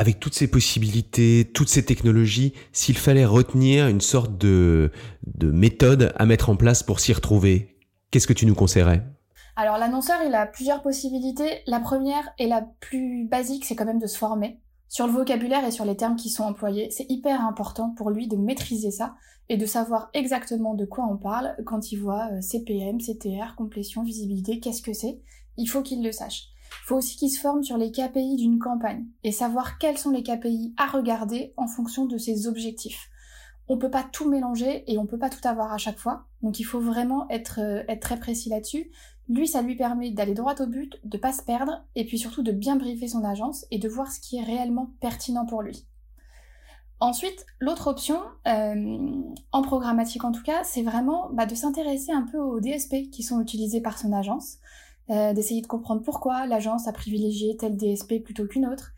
Avec 0.01 0.19
toutes 0.19 0.33
ces 0.33 0.49
possibilités, 0.49 1.51
toutes 1.53 1.69
ces 1.69 1.85
technologies, 1.85 2.55
s'il 2.73 2.97
fallait 2.97 3.27
retenir 3.27 3.87
une 3.87 4.01
sorte 4.01 4.39
de, 4.39 4.93
de 5.27 5.51
méthode 5.51 6.15
à 6.17 6.25
mettre 6.25 6.49
en 6.49 6.57
place 6.57 6.83
pour 6.83 7.01
s'y 7.01 7.13
retrouver, 7.13 7.77
qu'est-ce 8.11 8.27
que 8.27 8.33
tu 8.33 8.47
nous 8.47 8.55
conseillerais? 8.55 9.03
Alors 9.57 9.77
l'annonceur, 9.77 10.17
il 10.27 10.35
a 10.35 10.47
plusieurs 10.47 10.81
possibilités. 10.81 11.59
La 11.67 11.81
première 11.81 12.31
et 12.39 12.47
la 12.47 12.63
plus 12.81 13.27
basique, 13.27 13.67
c'est 13.67 13.77
quand 13.77 13.85
même 13.85 13.99
de 13.99 14.07
se 14.07 14.17
former 14.17 14.59
sur 14.89 15.07
le 15.07 15.13
vocabulaire 15.13 15.67
et 15.67 15.71
sur 15.71 15.85
les 15.85 15.97
termes 15.99 16.17
qui 16.17 16.31
sont 16.31 16.45
employés. 16.45 16.89
C'est 16.91 17.11
hyper 17.11 17.45
important 17.45 17.91
pour 17.91 18.09
lui 18.09 18.27
de 18.27 18.39
maîtriser 18.39 18.91
ça 18.91 19.17
et 19.51 19.59
de 19.59 19.67
savoir 19.67 20.09
exactement 20.15 20.73
de 20.73 20.87
quoi 20.87 21.05
on 21.11 21.19
parle 21.19 21.55
quand 21.67 21.93
il 21.93 21.99
voit 21.99 22.31
euh, 22.33 22.41
CPM, 22.41 23.03
CTR, 23.03 23.55
complétion, 23.55 24.03
visibilité, 24.03 24.61
qu'est-ce 24.61 24.81
que 24.81 24.95
c'est? 24.95 25.21
Il 25.59 25.67
faut 25.67 25.83
qu'il 25.83 26.03
le 26.03 26.13
sache. 26.13 26.45
Il 26.71 26.87
faut 26.87 26.97
aussi 26.97 27.17
qu'il 27.17 27.31
se 27.31 27.41
forme 27.41 27.63
sur 27.63 27.77
les 27.77 27.93
KPI 27.93 28.37
d'une 28.37 28.59
campagne 28.59 29.07
et 29.25 29.33
savoir 29.33 29.79
quels 29.79 29.99
sont 29.99 30.11
les 30.11 30.23
KPI 30.23 30.75
à 30.77 30.87
regarder 30.87 31.53
en 31.57 31.67
fonction 31.67 32.07
de 32.07 32.19
ses 32.19 32.47
objectifs. 32.47 33.11
On 33.69 33.79
peut 33.79 33.91
pas 33.91 34.03
tout 34.03 34.29
mélanger 34.29 34.85
et 34.91 34.99
on 34.99 35.07
peut 35.07 35.19
pas 35.19 35.31
tout 35.31 35.47
avoir 35.47 35.73
à 35.73 35.79
chaque 35.79 35.99
fois. 35.99 36.27
Donc 36.43 36.59
il 36.59 36.65
faut 36.65 36.81
vraiment 36.81 37.29
être, 37.29 37.61
euh, 37.61 37.85
être 37.89 38.01
très 38.01 38.19
précis 38.19 38.49
là-dessus. 38.49 38.91
Lui, 39.29 39.47
ça 39.47 39.63
lui 39.63 39.77
permet 39.77 40.11
d'aller 40.11 40.35
droit 40.35 40.57
au 40.61 40.67
but, 40.67 40.99
de 41.05 41.17
pas 41.17 41.33
se 41.33 41.43
perdre, 41.45 41.85
et 41.95 42.05
puis 42.05 42.19
surtout 42.19 42.43
de 42.43 42.51
bien 42.51 42.75
briefer 42.75 43.07
son 43.07 43.23
agence 43.23 43.65
et 43.71 43.79
de 43.79 43.89
voir 43.89 44.11
ce 44.11 44.19
qui 44.19 44.39
est 44.39 44.43
réellement 44.43 44.91
pertinent 45.01 45.47
pour 45.47 45.63
lui. 45.63 45.87
Ensuite, 46.99 47.47
l'autre 47.61 47.87
option, 47.87 48.21
euh, 48.49 49.23
en 49.53 49.63
programmatique 49.63 50.25
en 50.25 50.33
tout 50.33 50.43
cas, 50.43 50.65
c'est 50.65 50.83
vraiment 50.83 51.31
bah, 51.33 51.47
de 51.47 51.55
s'intéresser 51.55 52.13
un 52.13 52.23
peu 52.23 52.39
aux 52.39 52.61
DSP 52.61 53.09
qui 53.11 53.23
sont 53.23 53.41
utilisés 53.41 53.81
par 53.81 53.99
son 53.99 54.13
agence, 54.13 54.59
euh, 55.11 55.33
d'essayer 55.33 55.61
de 55.61 55.67
comprendre 55.67 56.03
pourquoi 56.03 56.47
l'agence 56.47 56.87
a 56.87 56.93
privilégié 56.93 57.57
tel 57.57 57.77
DSP 57.77 58.23
plutôt 58.23 58.47
qu'une 58.47 58.67
autre. 58.67 58.93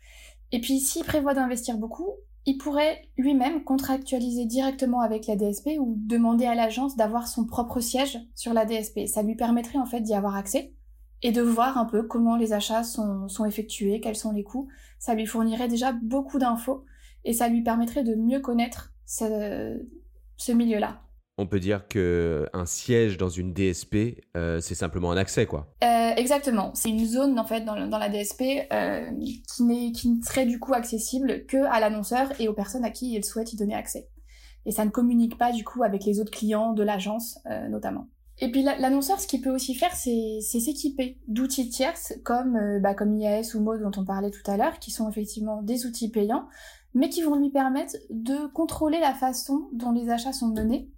Et 0.51 0.61
puis, 0.61 0.79
s'il 0.79 1.03
prévoit 1.03 1.33
d'investir 1.33 1.77
beaucoup, 1.77 2.11
il 2.45 2.57
pourrait 2.57 3.01
lui-même 3.17 3.63
contractualiser 3.63 4.45
directement 4.45 4.99
avec 4.99 5.25
la 5.27 5.35
DSP 5.35 5.71
ou 5.79 5.95
demander 5.97 6.45
à 6.45 6.55
l'agence 6.55 6.95
d'avoir 6.95 7.27
son 7.27 7.45
propre 7.45 7.79
siège 7.79 8.19
sur 8.35 8.53
la 8.53 8.65
DSP. 8.65 9.07
Ça 9.07 9.23
lui 9.23 9.35
permettrait 9.35 9.79
en 9.79 9.85
fait 9.85 10.01
d'y 10.01 10.13
avoir 10.13 10.35
accès 10.35 10.73
et 11.21 11.31
de 11.31 11.41
voir 11.41 11.77
un 11.77 11.85
peu 11.85 12.03
comment 12.03 12.35
les 12.35 12.53
achats 12.53 12.83
sont, 12.83 13.27
effectués, 13.47 14.01
quels 14.01 14.17
sont 14.17 14.33
les 14.33 14.43
coûts. 14.43 14.67
Ça 14.99 15.15
lui 15.15 15.25
fournirait 15.25 15.69
déjà 15.69 15.93
beaucoup 15.93 16.37
d'infos 16.37 16.85
et 17.23 17.33
ça 17.33 17.47
lui 17.47 17.63
permettrait 17.63 18.03
de 18.03 18.13
mieux 18.13 18.41
connaître 18.41 18.93
ce 19.05 20.51
milieu-là 20.51 21.01
on 21.37 21.47
peut 21.47 21.59
dire 21.59 21.87
que 21.87 22.47
un 22.53 22.65
siège 22.65 23.17
dans 23.17 23.29
une 23.29 23.53
DSP, 23.53 24.21
euh, 24.37 24.59
c'est 24.61 24.75
simplement 24.75 25.11
un 25.11 25.17
accès, 25.17 25.45
quoi. 25.45 25.73
Euh, 25.83 26.11
exactement. 26.15 26.71
C'est 26.75 26.89
une 26.89 27.05
zone 27.05 27.39
en 27.39 27.45
fait 27.45 27.61
dans, 27.61 27.75
la 27.75 28.09
DSP 28.09 28.43
euh, 28.71 29.09
qui, 29.47 29.63
n'est, 29.63 29.91
qui 29.91 30.09
ne 30.09 30.21
serait 30.21 30.45
du 30.45 30.59
coup 30.59 30.73
accessible 30.73 31.45
que 31.47 31.57
à 31.57 31.79
l'annonceur 31.79 32.29
et 32.39 32.47
aux 32.47 32.53
personnes 32.53 32.85
à 32.85 32.91
qui 32.91 33.13
il 33.13 33.25
souhaite 33.25 33.51
y 33.53 33.55
donner 33.55 33.75
accès. 33.75 34.07
Et 34.65 34.71
ça 34.71 34.85
ne 34.85 34.91
communique 34.91 35.37
pas 35.37 35.51
du 35.51 35.63
coup 35.63 35.83
avec 35.83 36.05
les 36.05 36.19
autres 36.19 36.31
clients 36.31 36.73
de 36.73 36.83
l'agence 36.83 37.37
notamment. 37.69 38.07
Et 38.39 38.49
puis 38.49 38.63
l'annonceur, 38.63 39.19
ce 39.19 39.27
qu'il 39.27 39.41
peut 39.41 39.49
aussi 39.49 39.75
faire, 39.75 39.93
c'est, 39.93 40.39
s'équiper 40.39 41.19
d'outils 41.27 41.69
tierces 41.69 42.13
comme 42.23 42.57
bah, 42.81 42.93
comme 42.93 43.13
IAS 43.13 43.55
ou 43.55 43.59
Mode 43.59 43.81
dont 43.81 43.91
on 43.97 44.05
parlait 44.05 44.31
tout 44.31 44.49
à 44.49 44.55
l'heure, 44.55 44.79
qui 44.79 44.89
sont 44.89 45.09
effectivement 45.09 45.61
des 45.63 45.85
outils 45.85 46.09
payants, 46.09 46.47
mais 46.93 47.09
qui 47.09 47.23
vont 47.23 47.35
lui 47.35 47.49
permettre 47.49 47.97
de 48.09 48.47
contrôler 48.53 49.01
la 49.01 49.13
façon 49.13 49.67
dont 49.73 49.91
les 49.91 50.09
achats 50.09 50.31
sont 50.31 50.47
menés 50.47 50.89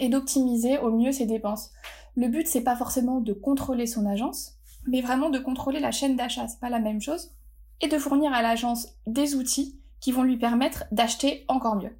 et 0.00 0.08
d'optimiser 0.08 0.78
au 0.78 0.90
mieux 0.90 1.12
ses 1.12 1.26
dépenses. 1.26 1.70
Le 2.14 2.28
but, 2.28 2.46
c'est 2.46 2.62
pas 2.62 2.76
forcément 2.76 3.20
de 3.20 3.32
contrôler 3.32 3.86
son 3.86 4.06
agence, 4.06 4.54
mais 4.86 5.00
vraiment 5.00 5.30
de 5.30 5.38
contrôler 5.38 5.80
la 5.80 5.90
chaîne 5.90 6.16
d'achat, 6.16 6.48
c'est 6.48 6.60
pas 6.60 6.70
la 6.70 6.78
même 6.78 7.00
chose, 7.00 7.32
et 7.80 7.88
de 7.88 7.98
fournir 7.98 8.32
à 8.32 8.42
l'agence 8.42 8.88
des 9.06 9.34
outils 9.34 9.80
qui 10.00 10.12
vont 10.12 10.22
lui 10.22 10.38
permettre 10.38 10.84
d'acheter 10.92 11.44
encore 11.48 11.76
mieux. 11.76 11.96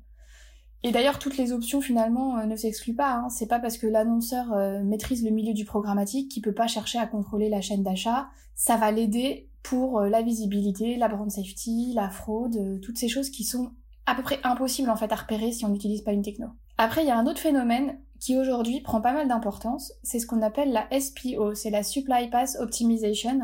Et 0.82 0.92
d'ailleurs, 0.92 1.18
toutes 1.18 1.36
les 1.36 1.52
options 1.52 1.80
finalement 1.80 2.38
euh, 2.38 2.44
ne 2.44 2.54
s'excluent 2.54 2.94
pas. 2.94 3.14
Hein. 3.14 3.28
C'est 3.28 3.48
pas 3.48 3.58
parce 3.58 3.76
que 3.76 3.86
l'annonceur 3.86 4.52
euh, 4.52 4.82
maîtrise 4.84 5.24
le 5.24 5.30
milieu 5.30 5.52
du 5.52 5.64
programmatique 5.64 6.30
qu'il 6.30 6.42
peut 6.42 6.54
pas 6.54 6.68
chercher 6.68 6.98
à 6.98 7.06
contrôler 7.06 7.48
la 7.48 7.60
chaîne 7.60 7.82
d'achat. 7.82 8.28
Ça 8.54 8.76
va 8.76 8.92
l'aider 8.92 9.50
pour 9.62 9.98
euh, 9.98 10.08
la 10.08 10.22
visibilité, 10.22 10.96
la 10.96 11.08
brand 11.08 11.30
safety, 11.30 11.92
la 11.94 12.08
fraude, 12.08 12.80
toutes 12.82 12.98
ces 12.98 13.08
choses 13.08 13.30
qui 13.30 13.42
sont 13.42 13.72
à 14.06 14.14
peu 14.14 14.22
près 14.22 14.40
impossibles 14.44 14.90
en 14.90 14.96
fait 14.96 15.12
à 15.12 15.16
repérer 15.16 15.52
si 15.52 15.64
on 15.64 15.68
n'utilise 15.68 16.02
pas 16.02 16.12
une 16.12 16.22
techno. 16.22 16.48
Après, 16.78 17.02
il 17.02 17.08
y 17.08 17.10
a 17.10 17.18
un 17.18 17.26
autre 17.26 17.40
phénomène 17.40 17.98
qui 18.20 18.36
aujourd'hui 18.36 18.80
prend 18.80 19.00
pas 19.00 19.12
mal 19.12 19.28
d'importance, 19.28 19.92
c'est 20.02 20.18
ce 20.18 20.26
qu'on 20.26 20.42
appelle 20.42 20.72
la 20.72 20.88
SPO, 20.98 21.54
c'est 21.54 21.70
la 21.70 21.82
Supply 21.82 22.28
Pass 22.30 22.56
Optimization. 22.58 23.40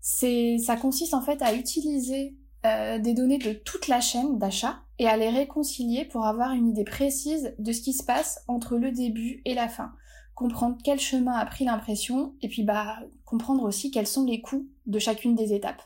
Ça 0.00 0.76
consiste 0.76 1.14
en 1.14 1.22
fait 1.22 1.42
à 1.42 1.54
utiliser 1.54 2.36
euh, 2.64 2.98
des 2.98 3.14
données 3.14 3.38
de 3.38 3.52
toute 3.52 3.88
la 3.88 4.00
chaîne 4.00 4.38
d'achat 4.38 4.80
et 4.98 5.08
à 5.08 5.16
les 5.16 5.28
réconcilier 5.28 6.04
pour 6.04 6.26
avoir 6.26 6.52
une 6.52 6.68
idée 6.68 6.84
précise 6.84 7.54
de 7.58 7.72
ce 7.72 7.80
qui 7.80 7.92
se 7.92 8.04
passe 8.04 8.42
entre 8.48 8.76
le 8.76 8.92
début 8.92 9.42
et 9.44 9.54
la 9.54 9.68
fin. 9.68 9.92
Comprendre 10.34 10.76
quel 10.82 11.00
chemin 11.00 11.32
a 11.32 11.46
pris 11.46 11.64
l'impression 11.64 12.34
et 12.42 12.48
puis 12.48 12.62
bah 12.62 12.98
comprendre 13.24 13.62
aussi 13.64 13.90
quels 13.90 14.06
sont 14.06 14.24
les 14.24 14.40
coûts 14.40 14.66
de 14.86 14.98
chacune 14.98 15.34
des 15.34 15.52
étapes. 15.52 15.82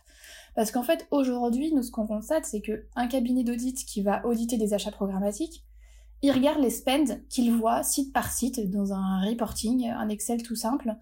Parce 0.55 0.71
qu'en 0.71 0.83
fait 0.83 1.07
aujourd'hui, 1.11 1.73
nous 1.73 1.83
ce 1.83 1.91
qu'on 1.91 2.07
constate, 2.07 2.45
c'est 2.45 2.61
que 2.61 2.87
un 2.97 3.07
cabinet 3.07 3.45
d'audit 3.45 3.85
qui 3.85 4.03
va 4.03 4.25
auditer 4.27 4.57
des 4.57 4.75
achats 4.75 4.91
programmatiques, 4.91 5.65
il 6.23 6.33
regarde 6.33 6.61
les 6.61 6.71
spends 6.71 7.19
qu'il 7.29 7.53
voit 7.53 7.83
site 7.83 8.13
par 8.13 8.31
site 8.31 8.71
dans 8.71 8.93
un 8.93 9.21
reporting, 9.27 9.89
un 9.89 10.09
Excel 10.09 10.43
tout 10.43 10.57
simple. 10.57 10.95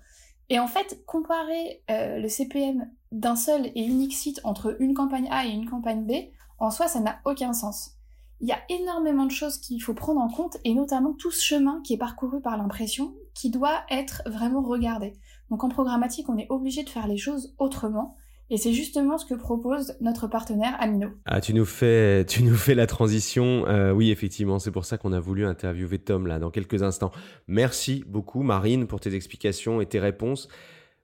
Et 0.48 0.58
en 0.58 0.68
fait, 0.68 1.02
comparer 1.06 1.82
euh, 1.90 2.18
le 2.18 2.28
CPM 2.28 2.88
d'un 3.12 3.36
seul 3.36 3.66
et 3.74 3.84
unique 3.84 4.14
site 4.14 4.40
entre 4.44 4.76
une 4.80 4.94
campagne 4.94 5.28
A 5.30 5.46
et 5.46 5.50
une 5.50 5.68
campagne 5.68 6.06
B, 6.06 6.30
en 6.58 6.70
soi, 6.70 6.88
ça 6.88 7.00
n'a 7.00 7.18
aucun 7.24 7.52
sens. 7.52 7.92
Il 8.40 8.48
y 8.48 8.52
a 8.52 8.60
énormément 8.68 9.26
de 9.26 9.32
choses 9.32 9.58
qu'il 9.58 9.82
faut 9.82 9.94
prendre 9.94 10.20
en 10.20 10.28
compte, 10.28 10.56
et 10.64 10.74
notamment 10.74 11.12
tout 11.12 11.32
ce 11.32 11.44
chemin 11.44 11.80
qui 11.82 11.94
est 11.94 11.98
parcouru 11.98 12.40
par 12.40 12.56
l'impression, 12.56 13.14
qui 13.34 13.50
doit 13.50 13.82
être 13.90 14.22
vraiment 14.26 14.62
regardé. 14.62 15.14
Donc 15.50 15.64
en 15.64 15.68
programmatique, 15.68 16.28
on 16.28 16.38
est 16.38 16.50
obligé 16.50 16.84
de 16.84 16.90
faire 16.90 17.08
les 17.08 17.16
choses 17.16 17.54
autrement, 17.58 18.16
et 18.50 18.56
c'est 18.56 18.72
justement 18.72 19.18
ce 19.18 19.26
que 19.26 19.34
propose 19.34 19.94
notre 20.00 20.26
partenaire 20.26 20.76
Amino. 20.80 21.08
Ah, 21.26 21.40
tu 21.40 21.54
nous 21.54 21.64
fais, 21.64 22.24
tu 22.28 22.42
nous 22.42 22.56
fais 22.56 22.74
la 22.74 22.86
transition. 22.86 23.66
Euh, 23.66 23.92
oui, 23.92 24.10
effectivement, 24.10 24.58
c'est 24.58 24.70
pour 24.70 24.84
ça 24.84 24.98
qu'on 24.98 25.12
a 25.12 25.20
voulu 25.20 25.44
interviewer 25.44 25.98
Tom 25.98 26.26
là 26.26 26.38
dans 26.38 26.50
quelques 26.50 26.82
instants. 26.82 27.12
Merci 27.46 28.04
beaucoup, 28.06 28.42
Marine, 28.42 28.86
pour 28.86 29.00
tes 29.00 29.14
explications 29.14 29.80
et 29.80 29.86
tes 29.86 30.00
réponses. 30.00 30.48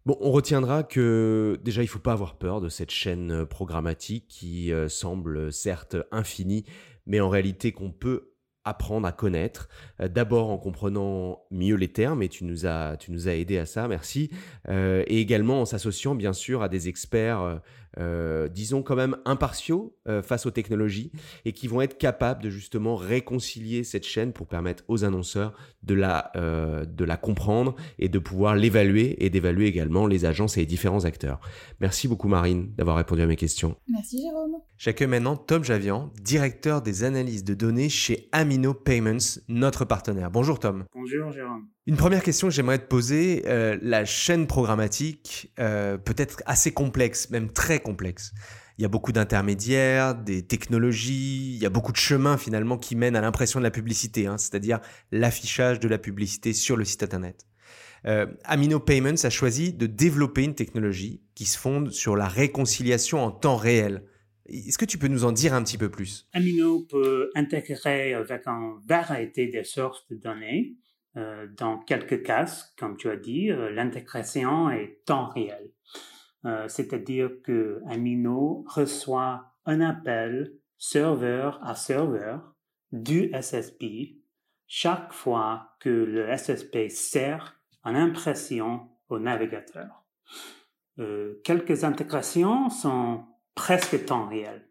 Bon, 0.07 0.19
on 0.21 0.31
retiendra 0.31 0.83
que 0.83 1.59
déjà, 1.65 1.83
il 1.83 1.87
faut 1.87 1.99
pas 1.99 2.13
avoir 2.13 2.37
peur 2.37 2.61
de 2.61 2.69
cette 2.69 2.91
chaîne 2.91 3.47
programmatique 3.47 4.27
qui 4.29 4.73
euh, 4.73 4.89
semble 4.89 5.53
certes 5.53 5.97
infinie, 6.13 6.65
mais 7.07 7.21
en 7.21 7.29
réalité 7.29 7.73
qu'on 7.73 7.91
peut 7.91 8.34
apprendre 8.65 9.07
à 9.07 9.13
connaître, 9.13 9.69
euh, 10.01 10.09
d'abord 10.09 10.51
en 10.51 10.59
comprenant 10.59 11.43
mieux 11.51 11.77
les 11.77 11.93
termes, 11.93 12.23
et 12.23 12.29
tu 12.29 12.45
nous 12.45 12.67
as, 12.67 12.97
tu 12.97 13.13
nous 13.13 13.29
as 13.29 13.35
aidé 13.35 13.59
à 13.59 13.67
ça, 13.67 13.89
merci, 13.89 14.31
euh, 14.69 15.05
et 15.07 15.21
également 15.21 15.61
en 15.61 15.65
s'associant 15.65 16.15
bien 16.15 16.33
sûr 16.33 16.63
à 16.63 16.69
des 16.69 16.89
experts 16.89 17.61
euh, 17.99 18.49
disons 18.49 18.83
quand 18.83 18.97
même 18.97 19.17
impartiaux 19.25 19.97
euh, 20.09 20.23
face 20.23 20.47
aux 20.47 20.51
technologies 20.51 21.13
et 21.45 21.53
qui 21.53 21.69
vont 21.69 21.81
être 21.81 21.99
capables 21.99 22.43
de 22.43 22.51
justement 22.51 22.97
réconcilier 22.97 23.85
cette 23.85 24.05
chaîne 24.05 24.33
pour 24.33 24.47
permettre 24.47 24.85
aux 24.89 25.05
annonceurs 25.05 25.55
de 25.83 25.95
la, 25.95 26.33
euh, 26.37 26.85
de 26.85 27.05
la 27.05 27.17
comprendre 27.17 27.75
et 27.99 28.09
de 28.09 28.19
pouvoir 28.19 28.57
l'évaluer 28.57 29.25
et 29.25 29.31
d'évaluer 29.31 29.67
également 29.67 30.07
les 30.07 30.25
agences 30.25 30.57
et 30.57 30.61
les 30.61 30.67
différents 30.67 31.05
acteurs. 31.05 31.41
Merci 31.81 32.09
beaucoup 32.09 32.29
Marine 32.29 32.73
d'avoir 32.77 32.97
répondu 32.97 33.23
à 33.23 33.27
mes 33.27 33.37
questions. 33.37 33.77
Merci 33.89 34.23
Jérôme. 34.23 34.57
J'accueille 34.77 35.09
maintenant 35.09 35.37
Tom 35.37 35.65
Javian, 35.65 36.13
directeur 36.23 36.83
des 36.83 37.05
analyses 37.05 37.45
de 37.45 37.55
données 37.55 37.89
chez 37.89 38.29
Amino 38.33 38.75
Payments, 38.75 39.41
notre 39.49 39.85
partenaire. 39.85 40.31
Bonjour 40.31 40.59
Tom. 40.59 40.85
Bonjour 40.95 41.31
Jérôme. 41.33 41.69
Une 41.87 41.97
première 41.99 42.23
question 42.23 42.49
que 42.49 42.55
j'aimerais 42.55 42.79
te 42.79 42.87
poser, 42.87 43.43
euh, 43.45 43.77
la 43.83 44.07
chaîne 44.07 44.47
programmatique 44.47 45.53
euh, 45.59 45.99
peut 45.99 46.15
être 46.17 46.43
assez 46.47 46.73
complexe, 46.73 47.29
même 47.29 47.53
très 47.53 47.79
complexe. 47.79 48.33
il 48.79 48.83
y 48.83 48.85
a 48.87 48.89
beaucoup 48.89 49.13
d'intermédiaires, 49.13 50.15
des 50.15 50.47
technologies, 50.47 51.55
il 51.55 51.63
y 51.63 51.67
a 51.67 51.69
beaucoup 51.69 51.93
de 51.93 51.99
chemins 51.99 52.39
finalement 52.39 52.79
qui 52.79 52.97
mènent 52.97 53.17
à 53.17 53.21
l'impression 53.21 53.61
de 53.61 53.65
la 53.65 53.71
publicité, 53.71 54.27
hein, 54.27 54.39
c'est-à-dire 54.39 54.81
l'affichage 55.13 55.79
de 55.79 55.87
la 55.87 55.99
publicité 55.99 56.55
sur 56.55 56.79
le 56.79 56.87
site 56.87 57.03
internet. 57.03 57.47
Euh, 58.07 58.27
Amino 58.45 58.81
Payments 58.81 59.23
a 59.23 59.31
choisi 59.31 59.75
de 59.75 59.87
développer 59.87 60.43
une 60.43 60.55
technologie 60.55 61.21
qui 61.35 61.45
se 61.45 61.59
fonde 61.59 61.91
sur 61.91 62.17
la 62.17 62.29
réconciliation 62.29 63.23
en 63.23 63.31
temps 63.31 63.57
réel. 63.57 64.05
Est-ce 64.47 64.79
que 64.79 64.87
tu 64.87 64.97
peux 64.97 65.09
nous 65.09 65.27
en 65.27 65.33
dire 65.33 65.53
un 65.53 65.63
petit 65.63 65.79
peu 65.79 65.91
plus? 65.91 66.29
Amino 66.33 66.81
peut 66.81 67.31
intégrer 67.35 68.15
avec 68.15 68.47
une 68.47 68.81
variété 68.87 69.49
de 69.49 69.63
sources 69.63 70.07
de 70.09 70.17
données. 70.17 70.77
Euh, 71.17 71.47
dans 71.57 71.79
quelques 71.79 72.25
cas, 72.25 72.47
comme 72.77 72.97
tu 72.97 73.09
as 73.09 73.17
dit, 73.17 73.51
euh, 73.51 73.71
l'intégration 73.71 74.71
est 74.71 75.05
temps 75.05 75.29
réel. 75.29 75.71
Euh, 76.45 76.67
c'est-à-dire 76.69 77.31
que 77.43 77.81
Amino 77.89 78.65
reçoit 78.69 79.55
un 79.65 79.81
appel 79.81 80.53
serveur 80.77 81.61
à 81.63 81.75
serveur 81.75 82.55
du 82.93 83.31
SSP 83.33 84.19
chaque 84.67 85.13
fois 85.13 85.77
que 85.81 85.89
le 85.89 86.37
SSP 86.37 86.89
sert 86.89 87.61
en 87.85 87.95
impression 87.95 88.89
au 89.09 89.19
navigateur. 89.19 90.05
Quelques 91.43 91.83
intégrations 91.83 92.71
sont 92.71 93.25
presque 93.55 94.07
temps 94.07 94.29
réel. 94.29 94.69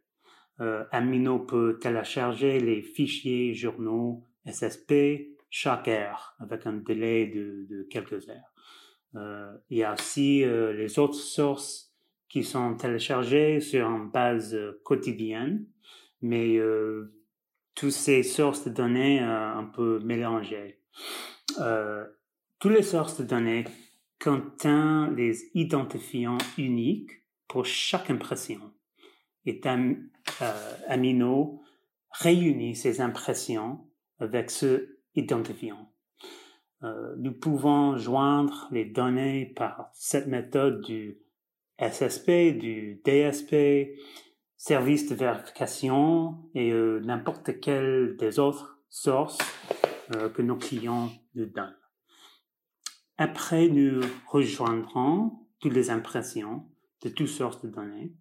Amino 0.92 1.40
peut 1.40 1.80
télécharger 1.82 2.60
les 2.62 2.82
fichiers 2.82 3.54
journaux 3.54 4.26
SSP 4.46 5.33
chaque 5.56 5.88
heure 5.88 6.36
avec 6.40 6.66
un 6.66 6.74
délai 6.74 7.28
de, 7.28 7.88
quelques 7.92 8.28
heures. 8.28 8.52
Euh, 9.16 9.56
il 9.70 9.78
y 9.78 9.84
a 9.84 9.94
aussi 9.94 10.44
euh, 10.44 10.74
les 10.74 10.98
autres 10.98 11.14
sources 11.14 11.94
qui 12.28 12.44
sont 12.44 12.74
téléchargées 12.76 13.60
sur 13.60 13.88
une 13.88 14.10
base 14.10 14.56
euh, 14.56 14.82
quotidienne, 14.84 15.68
mais 16.24 16.58
toutes 17.76 17.92
ces 17.92 18.24
sources 18.24 18.66
de 18.66 18.72
données 18.72 19.20
un 19.20 19.66
peu 19.66 20.00
mélangées. 20.00 20.80
toutes 22.60 22.72
les 22.72 22.82
sources 22.82 23.20
de 23.20 23.26
données 23.26 23.66
contiennent 24.20 25.14
des 25.16 25.52
identifiants 25.54 26.38
uniques 26.58 27.12
pour 27.48 27.66
chaque 27.66 28.10
impression. 28.10 28.74
Et 29.46 29.60
Amino 30.88 31.62
réunit 32.10 32.76
ces 32.76 33.02
impressions 33.02 33.86
avec 34.20 34.50
ce 34.50 34.93
identifiant. 35.16 35.94
Euh, 36.84 37.16
nous 37.18 37.32
pouvons 37.32 37.98
joindre 37.98 38.68
les 38.72 38.86
données 38.86 39.46
par 39.56 39.90
cette 39.94 40.28
méthode 40.28 40.82
du 40.82 41.18
SSP, 41.80 42.58
du 42.58 43.02
DSP, 43.06 43.98
service 44.58 45.08
de 45.10 45.16
vérification 45.16 46.50
et 46.54 46.72
euh, 46.72 47.00
n'importe 47.00 47.60
quelle 47.62 48.18
des 48.18 48.40
autres 48.40 48.80
sources 48.90 49.38
euh, 50.16 50.30
que 50.30 50.42
nos 50.42 50.58
clients 50.58 51.10
nous 51.36 51.46
donnent. 51.46 51.78
Après, 53.18 53.70
nous 53.70 54.02
rejoindrons 54.28 55.32
toutes 55.60 55.74
les 55.74 55.90
impressions 55.90 56.68
de 57.04 57.10
toutes 57.10 57.28
sources 57.28 57.62
de 57.62 57.70
données. 57.70 58.14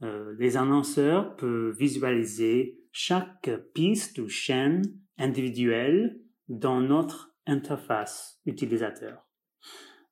les 0.00 0.56
annonceurs 0.56 1.36
peuvent 1.36 1.76
visualiser 1.76 2.80
chaque 2.92 3.50
piste 3.74 4.18
ou 4.18 4.28
chaîne 4.28 4.82
individuelle 5.18 6.20
dans 6.48 6.80
notre 6.80 7.34
interface 7.46 8.40
utilisateur. 8.46 9.26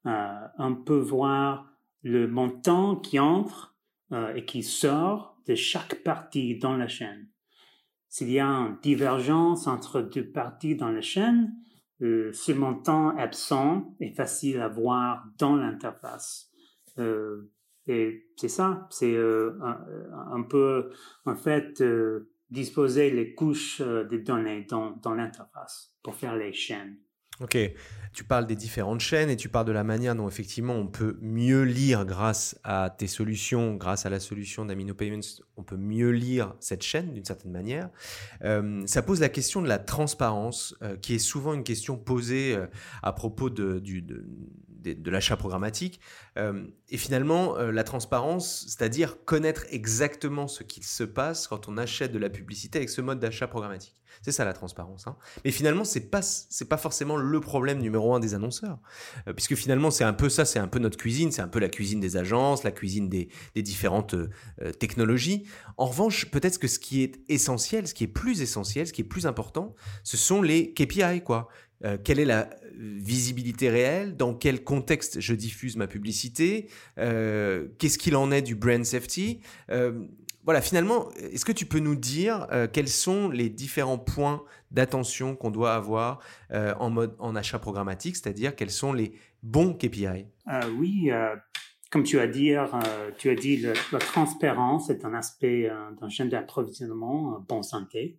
Euh, 0.07 0.47
on 0.59 0.75
peut 0.75 0.99
voir 0.99 1.71
le 2.03 2.29
montant 2.29 2.97
qui 2.97 3.19
entre 3.19 3.77
euh, 4.12 4.35
et 4.35 4.45
qui 4.45 4.62
sort 4.62 5.38
de 5.47 5.55
chaque 5.55 6.03
partie 6.03 6.59
dans 6.59 6.77
la 6.77 6.88
chaîne. 6.88 7.29
S'il 8.09 8.31
y 8.31 8.38
a 8.38 8.47
une 8.47 8.79
divergence 8.83 9.67
entre 9.67 10.01
deux 10.01 10.31
parties 10.31 10.77
dans 10.77 10.90
la 10.90 11.01
chaîne, 11.01 11.55
euh, 12.03 12.33
ce 12.33 12.53
montant 12.53 13.17
absent 13.17 13.97
est 14.01 14.14
facile 14.14 14.61
à 14.61 14.69
voir 14.69 15.25
dans 15.38 15.57
l'interface. 15.57 16.51
et 17.87 18.27
c'est 18.37 18.49
ça, 18.49 18.87
c'est 18.90 19.17
un, 19.17 20.43
peu 20.49 20.90
en 21.27 21.35
fait 21.35 21.83
disposer 22.50 23.11
les 23.11 23.35
couches 23.35 23.80
des 23.80 24.18
données 24.18 24.66
dans, 24.68 24.92
dans 25.02 25.14
l'interface 25.14 25.94
pour 26.02 26.14
faire 26.14 26.37
les 26.37 26.52
chaînes. 26.52 26.96
Ok, 27.40 27.59
tu 28.12 28.22
parles 28.22 28.46
des 28.46 28.54
différentes 28.54 29.00
chaînes 29.00 29.28
et 29.28 29.37
tu 29.37 29.48
parles 29.48 29.66
de 29.66 29.72
la 29.72 29.83
manière 29.83 30.14
dont 30.14 30.28
effectivement 30.28 30.74
on 30.74 30.87
peut 30.87 31.18
mieux 31.20 31.62
lire 31.62 32.04
grâce 32.04 32.57
à 32.62 32.94
tes 32.96 33.09
solutions, 33.09 33.74
grâce 33.74 34.07
à 34.07 34.11
la 34.11 34.20
solution 34.20 34.64
d'Amino 34.64 34.94
Payments, 34.94 35.42
on 35.57 35.64
peut 35.64 35.76
mieux 35.76 36.11
lire 36.11 36.54
cette 36.61 36.83
chaîne 36.83 37.12
d'une 37.12 37.24
certaine 37.24 37.50
manière. 37.50 37.90
Euh, 38.44 38.83
ça 38.87 39.02
pose 39.02 39.20
la 39.20 39.28
question 39.28 39.62
de 39.62 39.66
la 39.66 39.80
transparence, 39.80 40.76
euh, 40.83 40.96
qui 40.96 41.14
est 41.14 41.18
souvent 41.18 41.54
une 41.54 41.64
question 41.64 41.96
posée 41.96 42.54
euh, 42.54 42.68
à 43.02 43.12
propos 43.12 43.50
de, 43.50 43.80
du, 43.80 44.00
de, 44.00 44.24
de, 44.85 45.11
l'achat 45.11 45.37
programmatique. 45.37 46.01
et 46.37 46.97
finalement, 46.97 47.57
la 47.57 47.85
transparence, 47.85 48.66
c'est-à-dire 48.68 49.25
connaître 49.25 49.64
exactement 49.70 50.49
ce 50.49 50.62
qu'il 50.62 50.85
se 50.85 51.05
passe 51.05 51.47
quand 51.47 51.68
on 51.68 51.77
achète 51.77 52.12
de 52.12 52.18
la 52.18 52.31
publicité 52.31 52.79
avec 52.79 52.90
ce 52.90 53.01
mode 53.01 53.20
d'achat 53.20 53.47
programmatique. 53.47 54.05
C'est 54.23 54.33
ça 54.33 54.44
la 54.44 54.53
transparence. 54.53 55.07
Hein. 55.07 55.16
Mais 55.44 55.51
finalement, 55.51 55.85
c'est 55.85 56.11
pas 56.11 56.20
pas 56.68 56.77
forcément 56.77 57.16
le 57.16 57.40
problème 57.40 57.79
numéro 57.81 58.14
un 58.14 58.20
des 58.20 58.35
annonceurs, 58.35 58.79
euh, 59.29 59.33
puisque 59.33 59.55
finalement 59.55 59.90
c'est 59.90 60.05
un 60.05 60.12
peu 60.12 60.29
ça, 60.29 60.44
c'est 60.44 60.59
un 60.59 60.68
peu 60.68 60.79
notre 60.79 60.97
cuisine, 60.97 61.31
c'est 61.31 61.42
un 61.42 61.49
peu 61.49 61.59
la 61.59 61.68
cuisine 61.68 62.01
des 62.01 62.16
agences, 62.16 62.64
la 62.64 62.73
cuisine 62.73 63.09
des, 63.09 63.29
des 63.55 63.62
différentes 63.62 64.14
euh, 64.14 64.73
technologies. 64.79 65.44
En 65.77 65.87
revanche, 65.87 66.31
peut-être 66.31 66.59
que 66.59 66.68
ce 66.68 66.79
qui 66.79 67.03
est 67.03 67.20
essentiel, 67.29 67.87
ce 67.87 67.94
qui 67.94 68.05
est 68.05 68.09
plus 68.09 68.40
essentiel, 68.40 68.87
ce 68.87 68.92
qui 68.92 69.03
est 69.03 69.05
plus 69.05 69.27
important, 69.27 69.75
ce 70.05 70.16
sont 70.16 70.40
les 70.40 70.73
KPI 70.73 71.23
quoi. 71.23 71.49
Euh, 71.85 71.99
quelle 72.03 72.18
est 72.18 72.25
la 72.25 72.51
visibilité 72.77 73.70
réelle, 73.70 74.16
dans 74.16 74.35
quel 74.35 74.64
contexte 74.64 75.20
je 75.20 75.35
diffuse 75.35 75.77
ma 75.77 75.87
publicité, 75.87 76.68
qu'est-ce 76.97 77.99
qu'il 77.99 78.16
en 78.16 78.33
est 78.33 78.42
du 78.42 78.57
brand 78.57 78.85
safety, 78.85 79.40
voilà, 80.44 80.61
finalement, 80.61 81.11
est-ce 81.12 81.44
que 81.44 81.53
tu 81.53 81.64
peux 81.64 81.79
nous 81.79 81.97
dire 81.97 82.47
euh, 82.53 82.68
quels 82.70 82.88
sont 82.88 83.31
les 83.31 83.49
différents 83.49 83.99
points 83.99 84.44
d'attention 84.70 85.37
qu'on 85.37 85.51
doit 85.51 85.75
avoir 85.75 86.20
euh, 86.51 86.75
en 86.79 86.90
mode 86.90 87.16
en 87.18 87.35
achat 87.35 87.59
programmatique, 87.59 88.16
c'est-à-dire 88.16 88.55
quels 88.55 88.70
sont 88.70 88.92
les 88.92 89.14
bons 89.42 89.73
KPI 89.73 90.07
euh, 90.07 90.61
Oui, 90.79 91.11
comme 91.90 92.03
tu 92.03 92.20
as 92.20 92.27
dit, 92.27 92.55
tu 93.16 93.31
as 93.31 93.35
dit 93.35 93.64
la 93.92 93.99
transparence 93.99 94.90
est 94.90 95.07
un 95.07 95.14
aspect 95.14 95.70
d'un 96.01 96.09
chaîne 96.11 96.29
d'approvisionnement 96.29 97.42
bon 97.49 97.62
santé, 97.62 98.18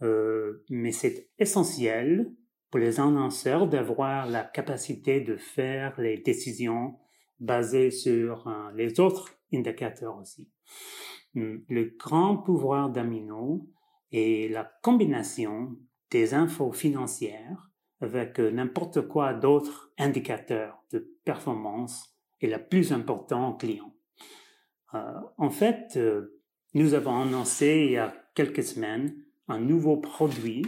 mais 0.00 0.92
c'est 0.92 1.28
essentiel 1.38 2.30
pour 2.70 2.80
les 2.80 3.00
annonceurs 3.00 3.68
d'avoir 3.68 4.26
la 4.26 4.42
capacité 4.42 5.20
de 5.20 5.36
faire 5.36 6.00
les 6.00 6.18
décisions 6.18 6.98
basées 7.38 7.90
sur 7.90 8.50
les 8.74 8.98
autres 8.98 9.30
indicateurs 9.52 10.18
aussi. 10.18 10.48
Hmm. 11.34 11.58
Le 11.68 11.94
grand 11.98 12.38
pouvoir 12.38 12.90
d'Amino 12.90 13.68
est 14.12 14.50
la 14.50 14.64
combinaison 14.82 15.76
des 16.10 16.34
infos 16.34 16.72
financières 16.72 17.70
avec 18.00 18.38
euh, 18.40 18.50
n'importe 18.50 19.06
quoi 19.08 19.34
d'autres 19.34 19.92
indicateurs 19.98 20.82
de 20.92 21.16
performance 21.24 22.16
et 22.40 22.46
la 22.46 22.58
plus 22.58 22.92
importante 22.92 23.60
client. 23.60 23.94
Euh, 24.94 25.12
en 25.38 25.50
fait, 25.50 25.96
euh, 25.96 26.40
nous 26.74 26.94
avons 26.94 27.20
annoncé 27.20 27.84
il 27.86 27.92
y 27.92 27.96
a 27.96 28.14
quelques 28.34 28.62
semaines 28.62 29.14
un 29.48 29.60
nouveau 29.60 29.96
produit 29.96 30.64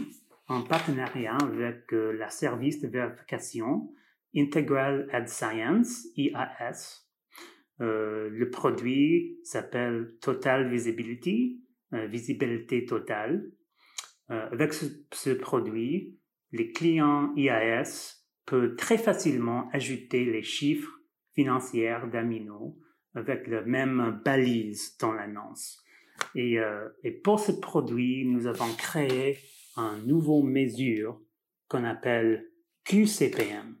en 0.49 0.61
partenariat 0.61 1.37
avec 1.41 1.91
la 1.91 2.29
service 2.29 2.81
de 2.81 2.87
vérification 2.87 3.91
Integral 4.35 5.07
Ad 5.11 5.27
Science, 5.27 6.07
IAS, 6.15 7.09
euh, 7.81 8.29
le 8.29 8.49
produit 8.49 9.39
s'appelle 9.43 10.15
Total 10.21 10.69
Visibility, 10.69 11.63
euh, 11.93 12.07
visibilité 12.07 12.85
totale. 12.85 13.51
Euh, 14.31 14.49
avec 14.51 14.73
ce, 14.73 15.29
produit, 15.31 16.19
les 16.51 16.71
clients 16.71 17.33
IAS 17.35 18.17
peuvent 18.45 18.75
très 18.75 18.97
facilement 18.97 19.69
ajouter 19.71 20.25
les 20.25 20.43
chiffres 20.43 20.91
financiers 21.33 21.95
d'Amino 22.11 22.77
avec 23.15 23.47
la 23.47 23.61
même 23.61 24.21
balise 24.25 24.97
dans 24.97 25.13
l'annonce. 25.13 25.83
Et 26.35 26.59
pour 27.23 27.39
ce 27.39 27.53
produit, 27.53 28.25
nous 28.25 28.45
avons 28.45 28.71
créé 28.75 29.37
un 29.75 29.97
nouveau 29.99 30.41
mesure 30.43 31.21
qu'on 31.67 31.83
appelle 31.83 32.49
QCPM. 32.85 33.77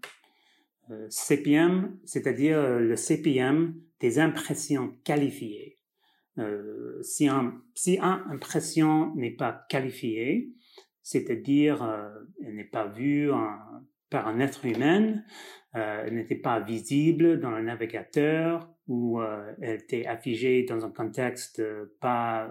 CPM, 1.09 1.99
c'est-à-dire 2.03 2.79
le 2.79 2.95
CPM 2.95 3.75
des 3.99 4.19
impressions 4.19 4.95
qualifiées. 5.03 5.77
Euh, 6.39 7.01
si, 7.03 7.27
un, 7.27 7.61
si 7.75 7.97
une 7.97 8.31
impression 8.31 9.13
n'est 9.15 9.35
pas 9.35 9.65
qualifiée, 9.69 10.53
c'est-à-dire 11.03 11.83
euh, 11.83 12.09
n'est 12.39 12.63
pas 12.63 12.87
vue 12.87 13.29
par 14.09 14.27
un 14.27 14.39
être 14.39 14.65
humain, 14.65 15.21
elle 15.73 16.15
n'était 16.15 16.35
pas 16.35 16.59
visible 16.59 17.39
dans 17.39 17.51
le 17.51 17.61
navigateur 17.61 18.67
ou 18.87 19.21
elle 19.61 19.81
était 19.81 20.07
affichée 20.07 20.63
dans 20.63 20.83
un 20.83 20.89
contexte 20.89 21.61
pas 21.99 22.49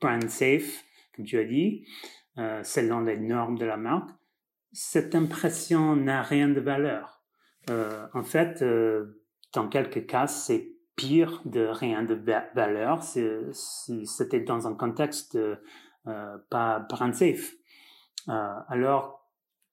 brand 0.00 0.28
safe, 0.30 0.82
comme 1.14 1.26
tu 1.26 1.36
as 1.36 1.44
dit, 1.44 1.86
selon 2.36 3.00
les 3.00 3.16
normes 3.16 3.58
de 3.58 3.64
la 3.64 3.76
marque, 3.76 4.10
cette 4.72 5.14
impression 5.14 5.94
n'a 5.94 6.22
rien 6.22 6.48
de 6.48 6.60
valeur. 6.60 7.22
en 7.68 8.22
fait, 8.22 8.64
dans 9.52 9.68
quelques 9.68 10.06
cas, 10.06 10.26
c'est 10.26 10.72
pire 10.96 11.42
de 11.44 11.66
rien 11.66 12.02
de 12.02 12.14
valeur 12.54 13.02
si 13.02 14.06
c'était 14.06 14.40
dans 14.40 14.66
un 14.66 14.74
contexte 14.74 15.38
euh, 16.06 16.36
pas 16.50 16.80
brand 16.80 17.14
safe. 17.14 17.54
Euh, 18.28 18.54
alors, 18.68 19.26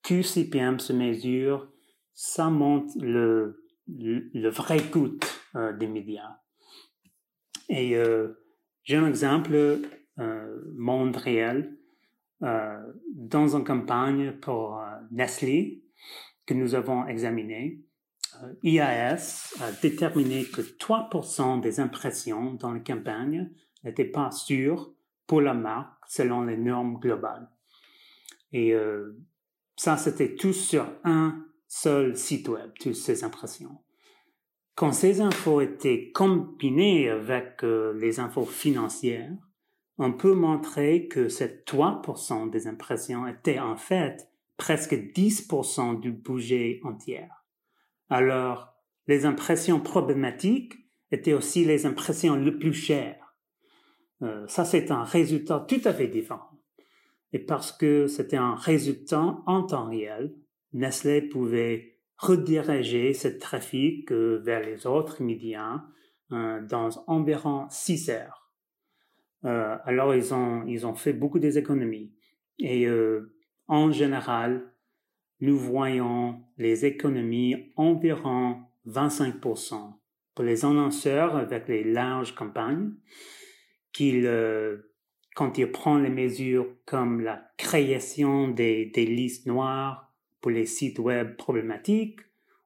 QCPM 0.04 0.80
se 0.80 0.94
mesure, 0.94 1.70
ça 2.14 2.50
montre 2.50 2.94
le, 3.02 3.66
le, 3.88 4.50
vrai 4.50 4.82
coût 4.82 5.18
euh, 5.56 5.74
des 5.74 5.88
médias. 5.88 6.38
Et 7.68 7.96
j'ai 8.84 8.98
un 8.98 9.08
exemple, 9.08 9.80
monde 10.76 11.16
réel, 11.16 11.78
dans 12.42 13.56
une 13.56 13.64
campagne 13.64 14.34
pour 14.42 14.84
Nestlé 15.12 15.84
que 16.46 16.54
nous 16.54 16.76
avons 16.76 17.06
examiné 17.08 17.84
euh, 18.44 18.54
IAS 18.64 19.54
a 19.60 19.72
déterminé 19.82 20.46
que 20.46 20.62
3% 20.62 21.62
des 21.62 21.80
impressions 21.80 22.54
dans 22.54 22.72
la 22.72 22.80
campagne 22.80 23.52
n'étaient 23.84 24.06
pas 24.06 24.32
sûres 24.32 24.94
pour 25.28 25.42
la 25.42 25.54
marque 25.54 26.04
selon 26.08 26.44
les 26.44 26.58
normes 26.58 27.00
globales. 27.00 27.50
Et 28.52 28.74
euh, 28.74 29.18
ça, 29.76 29.98
c'était 29.98 30.36
tout 30.36 30.54
sur 30.54 30.86
un 31.04 31.46
seul 31.68 32.18
site 32.18 32.48
web, 32.50 32.72
toutes 32.80 32.96
ces 32.96 33.24
impressions. 33.24 33.82
Quand 34.76 34.92
ces 34.92 35.22
infos 35.22 35.62
étaient 35.62 36.12
combinées 36.12 37.10
avec 37.10 37.64
euh, 37.64 37.94
les 37.94 38.20
infos 38.20 38.46
financières, 38.46 39.32
on 40.04 40.14
peut 40.14 40.34
montrer 40.34 41.08
que 41.08 41.30
ces 41.30 41.64
3% 41.64 42.50
des 42.50 42.66
impressions 42.66 43.28
étaient 43.28 43.60
en 43.60 43.78
fait 43.78 44.28
presque 44.58 44.94
10% 44.94 46.00
du 46.00 46.12
budget 46.12 46.80
entier. 46.84 47.28
Alors, 48.10 48.74
les 49.06 49.28
impressions 49.28 49.80
problématiques 49.80 50.74
étaient 51.12 51.34
aussi 51.34 51.66
les 51.66 51.86
impressions 51.86 52.36
les 52.36 52.52
plus 52.52 52.74
chères. 52.74 53.36
Euh, 54.24 54.48
ça, 54.48 54.66
c'est 54.66 54.90
un 54.90 55.04
résultat 55.04 55.64
tout 55.70 55.82
à 55.86 55.94
fait 55.94 56.08
différent. 56.08 56.50
Et 57.32 57.40
parce 57.40 57.72
que 57.72 58.08
c'était 58.08 58.38
un 58.38 58.56
résultat 58.56 59.38
en 59.46 59.62
temps 59.62 59.88
réel, 59.88 60.34
Nestlé 60.74 61.22
pouvait 61.22 62.00
rediriger 62.18 63.14
ce 63.14 63.28
trafic 63.28 64.12
euh, 64.12 64.42
vers 64.44 64.62
les 64.62 64.88
autres 64.88 65.22
médias 65.22 65.84
euh, 66.32 66.60
dans 66.66 66.90
environ 67.06 67.68
six 67.70 68.10
heures. 68.10 68.41
Alors, 69.44 70.14
ils 70.16 70.34
ont, 70.34 70.66
ils 70.68 70.86
ont 70.86 70.94
fait 70.94 71.14
beaucoup 71.14 71.40
des 71.40 71.58
économies. 71.58 72.12
Et 72.60 72.88
en 73.68 73.92
général, 73.92 74.72
nous 75.42 75.58
voyons 75.58 76.40
les 76.58 76.86
économies 76.86 77.72
environ 77.76 78.58
25% 78.88 79.94
pour 80.36 80.46
les 80.46 80.64
annonceurs 80.64 81.36
avec 81.36 81.68
les 81.68 81.84
larges 81.84 82.36
campagnes, 82.36 82.94
qu'ils, 83.92 84.26
euh, 84.26 84.94
quand 85.36 85.58
ils 85.58 85.72
prennent 85.72 86.04
les 86.04 86.10
mesures 86.10 86.68
comme 86.86 87.22
la 87.22 87.44
création 87.58 88.48
des, 88.48 88.86
des 88.86 89.06
listes 89.06 89.46
noires 89.48 90.14
pour 90.40 90.52
les 90.52 90.66
sites 90.66 91.00
web 91.00 91.36
problématiques 91.36 92.20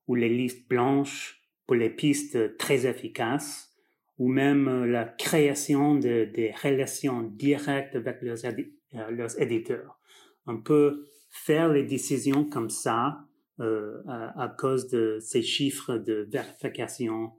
ou 0.08 0.16
les 0.16 0.30
listes 0.30 0.68
blanches 0.70 1.42
pour 1.66 1.76
les 1.76 1.90
pistes 1.90 2.58
très 2.58 2.86
efficaces, 2.86 3.75
ou 4.18 4.30
même 4.30 4.68
euh, 4.68 4.86
la 4.86 5.06
création 5.06 5.96
de, 5.96 6.26
des 6.34 6.52
relations 6.52 7.24
directes 7.24 7.96
avec 7.96 8.22
leurs, 8.22 8.46
euh, 8.46 9.12
leurs 9.12 9.42
éditeurs. 9.42 10.00
On 10.46 10.62
peut 10.62 11.08
faire 11.30 11.70
les 11.70 11.84
décisions 11.84 12.46
comme 12.46 12.70
ça 12.70 13.26
euh, 13.60 14.02
à, 14.08 14.54
cause 14.58 14.90
de 14.90 15.18
ces 15.22 15.42
chiffres 15.42 15.98
de 15.98 16.28
vérification 16.30 17.34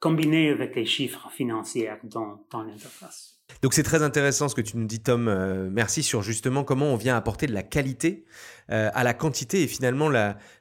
combinés 0.00 0.50
avec 0.50 0.76
les 0.76 0.84
chiffres 0.84 1.30
financiers 1.30 1.90
dans, 2.04 2.46
dans 2.50 2.62
l'interface. 2.62 3.35
Donc 3.62 3.74
c'est 3.74 3.82
très 3.82 4.02
intéressant 4.02 4.48
ce 4.48 4.54
que 4.54 4.60
tu 4.60 4.76
nous 4.76 4.86
dis 4.86 5.00
Tom, 5.00 5.28
euh, 5.28 5.68
merci 5.70 6.02
sur 6.02 6.22
justement 6.22 6.62
comment 6.62 6.86
on 6.86 6.96
vient 6.96 7.16
apporter 7.16 7.46
de 7.46 7.52
la 7.52 7.62
qualité 7.62 8.24
euh, 8.70 8.90
à 8.92 9.02
la 9.02 9.14
quantité 9.14 9.62
et 9.62 9.66
finalement 9.66 10.08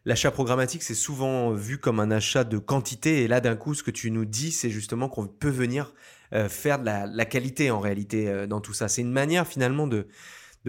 l'achat 0.05 0.31
programmatique 0.31 0.81
c'est 0.83 0.95
souvent 0.95 1.51
vu 1.51 1.77
comme 1.77 1.99
un 1.99 2.11
achat 2.11 2.43
de 2.43 2.57
quantité 2.57 3.23
et 3.23 3.27
là 3.27 3.41
d'un 3.41 3.55
coup 3.55 3.73
ce 3.73 3.83
que 3.83 3.91
tu 3.91 4.11
nous 4.11 4.25
dis 4.25 4.51
c'est 4.51 4.69
justement 4.69 5.09
qu'on 5.09 5.27
peut 5.27 5.49
venir 5.49 5.93
faire 6.49 6.79
de 6.79 6.85
la, 6.85 7.25
qualité 7.25 7.71
en 7.71 7.79
réalité 7.79 8.47
dans 8.47 8.59
tout 8.59 8.73
ça. 8.73 8.89
C'est 8.89 9.01
une 9.01 9.11
manière 9.11 9.47
finalement 9.47 9.87
de, 9.87 10.07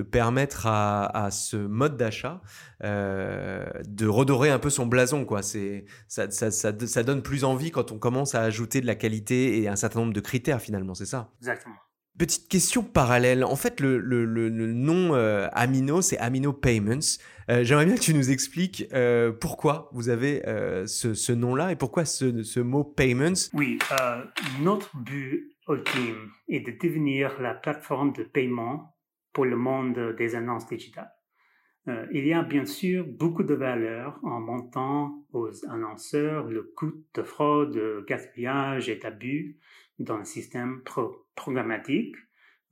permettre 0.03 0.67
à, 0.67 1.31
ce 1.33 1.57
mode 1.57 1.97
d'achat 1.97 2.41
euh, 2.85 3.67
de 3.89 4.07
redorer 4.07 4.51
un 4.51 4.59
peu 4.59 4.71
son 4.71 4.87
blason. 4.87 5.25
Quoi. 5.25 5.41
Ça, 5.43 6.31
ça, 6.31 7.03
donne 7.03 7.23
plus 7.23 7.45
envie 7.45 7.71
quand 7.71 7.91
on 7.91 7.99
commence 7.99 8.35
à 8.35 8.43
ajouter 8.43 8.81
de 8.81 8.87
la 8.87 8.95
qualité 8.95 9.61
et 9.61 9.69
un 9.69 9.77
certain 9.77 10.01
nombre 10.01 10.13
de 10.13 10.21
critères 10.21 10.61
finalement, 10.61 10.95
c'est 10.95 11.07
ça? 11.07 11.33
Exactement. 11.41 11.75
Petite 12.19 12.49
question 12.49 12.83
parallèle. 12.83 13.45
En 13.45 13.57
fait, 13.57 13.81
le, 13.81 14.49
nom 14.49 15.15
euh, 15.15 15.49
Amino, 15.53 16.01
c'est 16.01 16.19
Amino 16.19 16.53
Payments. 16.53 17.19
Euh, 17.51 17.63
j'aimerais 17.63 17.87
bien 17.87 17.95
que 17.95 18.01
tu 18.01 18.15
nous 18.15 18.31
expliques 18.31 18.87
pourquoi 19.41 19.91
vous 19.93 20.09
avez 20.09 20.43
ce, 20.87 21.33
nom-là 21.33 21.73
et 21.73 21.77
pourquoi 21.77 22.05
ce, 22.05 22.61
mot 22.61 22.85
Payments? 22.85 23.51
Oui, 23.53 23.79
notre 24.61 24.97
but 24.97 25.57
ultime 25.69 26.31
est 26.49 26.61
de 26.61 26.73
devenir 26.81 27.41
la 27.41 27.55
plateforme 27.55 28.13
de 28.13 28.23
paiement 28.23 28.97
pour 29.33 29.45
le 29.45 29.57
monde 29.57 30.15
des 30.17 30.35
annonces 30.35 30.67
digitales. 30.67 31.13
Euh, 31.89 32.07
il 32.13 32.27
y 32.27 32.33
a 32.33 32.43
bien 32.43 32.65
sûr 32.65 33.07
beaucoup 33.07 33.45
de 33.45 33.55
valeur 33.55 34.19
en 34.25 34.41
montant 34.41 35.25
aux 35.33 35.51
annonceurs 35.67 36.47
le 36.47 36.65
coût 36.75 36.93
de 37.15 37.23
fraude, 37.23 37.75
de 37.75 38.05
gaspillage 38.09 38.89
et 38.89 38.97
d'abus 38.97 39.59
dans 39.99 40.17
le 40.17 40.25
système 40.25 40.83
programmatique. 41.37 42.17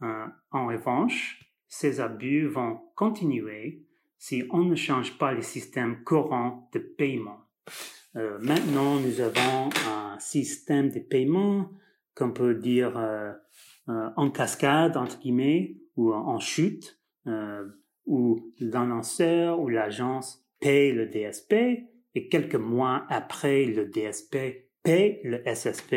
Euh, 0.02 0.26
en 0.50 0.66
revanche, 0.66 1.40
ces 1.68 2.00
abus 2.00 2.48
vont 2.48 2.80
continuer 2.96 3.86
si 4.18 4.44
on 4.50 4.64
ne 4.64 4.74
change 4.74 5.18
pas 5.18 5.32
le 5.32 5.42
système 5.42 6.02
courant 6.02 6.68
de 6.72 6.78
paiement. 6.78 7.40
Euh, 8.16 8.38
maintenant, 8.40 8.98
nous 8.98 9.20
avons 9.20 9.70
un 9.88 10.18
système 10.18 10.90
de 10.90 11.00
paiement 11.00 11.70
qu'on 12.16 12.32
peut 12.32 12.54
dire 12.54 12.96
en 13.86 14.30
cascade, 14.30 14.96
entre 14.96 15.18
guillemets, 15.18 15.76
ou 15.96 16.12
en 16.12 16.38
chute, 16.38 17.00
euh, 17.26 17.66
où 18.06 18.52
l'annonceur 18.60 19.60
ou 19.60 19.68
l'agence 19.68 20.46
paye 20.60 20.92
le 20.92 21.06
DSP 21.06 21.54
et 22.14 22.28
quelques 22.28 22.54
mois 22.54 23.06
après, 23.08 23.64
le 23.64 23.86
DSP 23.86 24.68
paye 24.82 25.20
le 25.24 25.42
SSP 25.46 25.94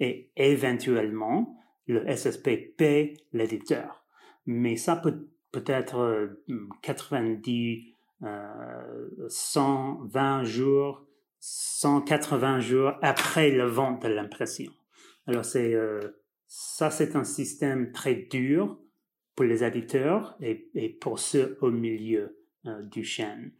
et 0.00 0.32
éventuellement, 0.36 1.56
le 1.86 2.04
SSP 2.10 2.76
paye 2.76 3.14
l'éditeur. 3.32 4.04
Mais 4.46 4.76
ça 4.76 4.96
peut 4.96 5.28
peut-être 5.52 6.36
90, 6.82 7.94
euh, 8.22 9.28
120 9.28 10.40
euh, 10.40 10.44
jours, 10.44 11.06
180 11.40 12.60
jours 12.60 12.92
après 13.02 13.50
le 13.50 13.64
vente 13.64 14.02
de 14.02 14.08
l'impression. 14.08 14.72
Alors 15.26 15.44
c'est 15.44 15.74
euh, 15.74 16.00
ça, 16.46 16.90
c'est 16.90 17.16
un 17.16 17.24
système 17.24 17.92
très 17.92 18.14
dur 18.14 18.78
pour 19.34 19.44
les 19.44 19.64
éditeurs 19.64 20.36
et, 20.40 20.88
pour 21.00 21.18
ceux 21.18 21.58
au 21.60 21.70
milieu 21.70 22.38
euh, 22.66 22.82
du 22.82 23.04
chaîne. 23.04 23.52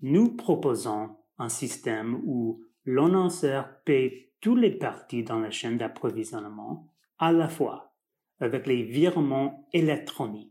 Nous 0.00 0.34
proposons 0.34 1.16
un 1.38 1.48
système 1.48 2.20
où 2.24 2.64
l'annonceur 2.84 3.68
paye 3.84 4.30
toutes 4.40 4.58
les 4.58 4.70
parties 4.70 5.22
dans 5.22 5.38
la 5.38 5.50
chaîne 5.50 5.78
d'approvisionnement 5.78 6.93
à 7.18 7.32
la 7.32 7.48
fois 7.48 7.94
avec 8.40 8.66
les 8.66 8.82
virements 8.82 9.68
électroniques. 9.72 10.50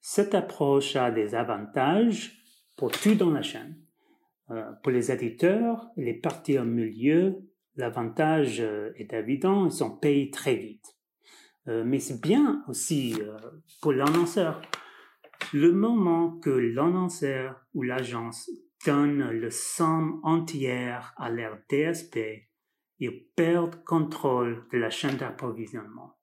Cette 0.00 0.34
approche 0.34 0.96
a 0.96 1.10
des 1.10 1.34
avantages 1.34 2.42
pour 2.76 2.92
tout 2.92 3.14
dans 3.14 3.30
la 3.30 3.42
chaîne. 3.42 3.76
Euh, 4.50 4.72
pour 4.82 4.92
les 4.92 5.10
éditeurs, 5.10 5.88
les 5.96 6.14
parties 6.14 6.58
au 6.58 6.64
milieu, 6.64 7.36
l'avantage 7.74 8.60
euh, 8.60 8.92
est 8.96 9.12
évident, 9.12 9.66
ils 9.66 9.72
sont 9.72 9.96
payés 9.96 10.30
très 10.30 10.54
vite. 10.54 10.96
Euh, 11.68 11.82
mais 11.84 11.98
c'est 11.98 12.20
bien 12.20 12.62
aussi 12.68 13.16
pour 13.82 13.92
l'annonceur. 13.92 14.62
Le 15.52 15.72
moment 15.72 16.38
que 16.38 16.50
l'annonceur 16.50 17.60
ou 17.74 17.82
l'agence 17.82 18.48
donne 18.86 19.30
le 19.30 19.50
somme 19.50 20.20
entière 20.22 21.12
à 21.16 21.30
leur 21.30 21.58
DSP, 21.68 22.45
ils 22.98 23.26
perdent 23.36 23.82
contrôle 23.84 24.64
de 24.72 24.78
la 24.78 24.90
chaîne 24.90 25.16
d'approvisionnement. 25.16 26.16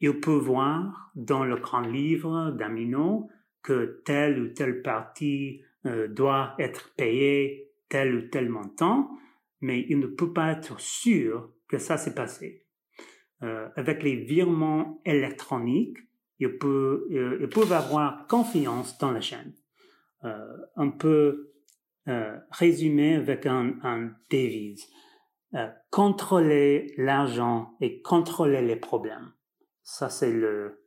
Ils 0.00 0.20
peuvent 0.20 0.42
voir 0.42 1.10
dans 1.14 1.44
le 1.44 1.56
grand 1.56 1.80
livre 1.80 2.50
d'Amino 2.50 3.30
que 3.62 4.02
telle 4.04 4.40
ou 4.40 4.48
telle 4.48 4.82
partie 4.82 5.62
doit 6.10 6.54
être 6.58 6.94
payé 6.96 7.72
tel 7.88 8.14
ou 8.14 8.22
tel 8.28 8.48
montant, 8.48 9.10
mais 9.60 9.86
il 9.88 9.98
ne 9.98 10.06
peut 10.06 10.32
pas 10.32 10.52
être 10.52 10.80
sûr 10.80 11.52
que 11.68 11.78
ça 11.78 11.96
s'est 11.96 12.14
passé. 12.14 12.66
avec 13.40 14.02
les 14.02 14.16
virements 14.16 15.00
électroniques, 15.04 15.98
peuvent, 16.60 17.04
ils 17.10 17.48
peuvent 17.48 17.72
avoir 17.72 18.26
confiance 18.26 18.98
dans 18.98 19.12
la 19.12 19.20
chaîne. 19.20 19.54
on 20.76 20.90
peut 20.90 21.52
résumer 22.50 23.16
avec 23.16 23.46
un, 23.46 23.74
un 23.82 24.12
devise. 24.30 24.86
Contrôler 25.90 26.92
l'argent 26.96 27.76
et 27.80 28.02
contrôler 28.02 28.62
les 28.62 28.76
problèmes. 28.76 29.32
Ça, 29.82 30.08
c'est 30.08 30.32
le, 30.32 30.84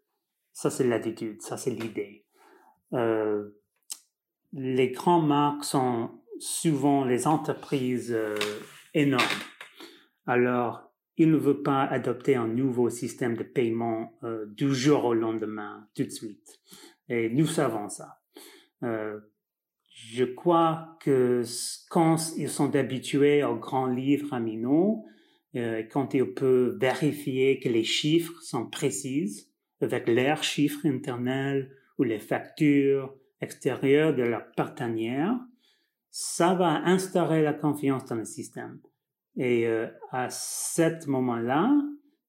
ça, 0.57 0.69
c'est 0.69 0.87
l'attitude, 0.87 1.41
ça, 1.41 1.55
c'est 1.55 1.69
l'idée. 1.69 2.25
Euh, 2.93 3.49
les 4.53 4.89
grandes 4.89 5.27
marques 5.27 5.63
sont 5.63 6.09
souvent 6.39 7.05
les 7.05 7.27
entreprises 7.27 8.11
euh, 8.11 8.35
énormes. 8.93 9.23
Alors, 10.25 10.91
ils 11.15 11.31
ne 11.31 11.37
veulent 11.37 11.63
pas 11.63 11.83
adopter 11.83 12.35
un 12.35 12.47
nouveau 12.47 12.89
système 12.89 13.37
de 13.37 13.43
paiement 13.43 14.17
euh, 14.23 14.45
du 14.47 14.73
jour 14.73 15.05
au 15.05 15.13
lendemain, 15.13 15.87
tout 15.95 16.03
de 16.03 16.09
suite. 16.09 16.59
Et 17.07 17.29
nous 17.29 17.47
savons 17.47 17.87
ça. 17.89 18.19
Je 19.97 20.23
crois 20.23 20.95
que 21.01 21.43
quand 21.89 22.17
ils 22.37 22.49
sont 22.49 22.75
habitués 22.75 23.43
aux 23.43 23.55
grands 23.55 23.87
livres 23.87 24.33
aminaux, 24.33 25.05
quand 25.91 26.13
ils 26.13 26.33
peuvent 26.33 26.77
vérifier 26.79 27.59
que 27.59 27.67
les 27.67 27.83
chiffres 27.83 28.39
sont 28.43 28.67
précises, 28.67 29.51
avec 29.81 30.07
leurs 30.07 30.43
chiffres 30.43 30.85
internals 30.85 31.71
ou 31.97 32.03
les 32.03 32.19
factures 32.19 33.15
extérieures 33.41 34.15
de 34.15 34.23
leur 34.23 34.51
partenaire, 34.51 35.35
ça 36.11 36.53
va 36.53 36.83
instaurer 36.85 37.41
la 37.41 37.53
confiance 37.53 38.05
dans 38.05 38.15
le 38.15 38.25
système. 38.25 38.79
Et 39.35 39.67
euh, 39.67 39.87
à 40.11 40.29
ce 40.29 41.09
moment-là, 41.09 41.71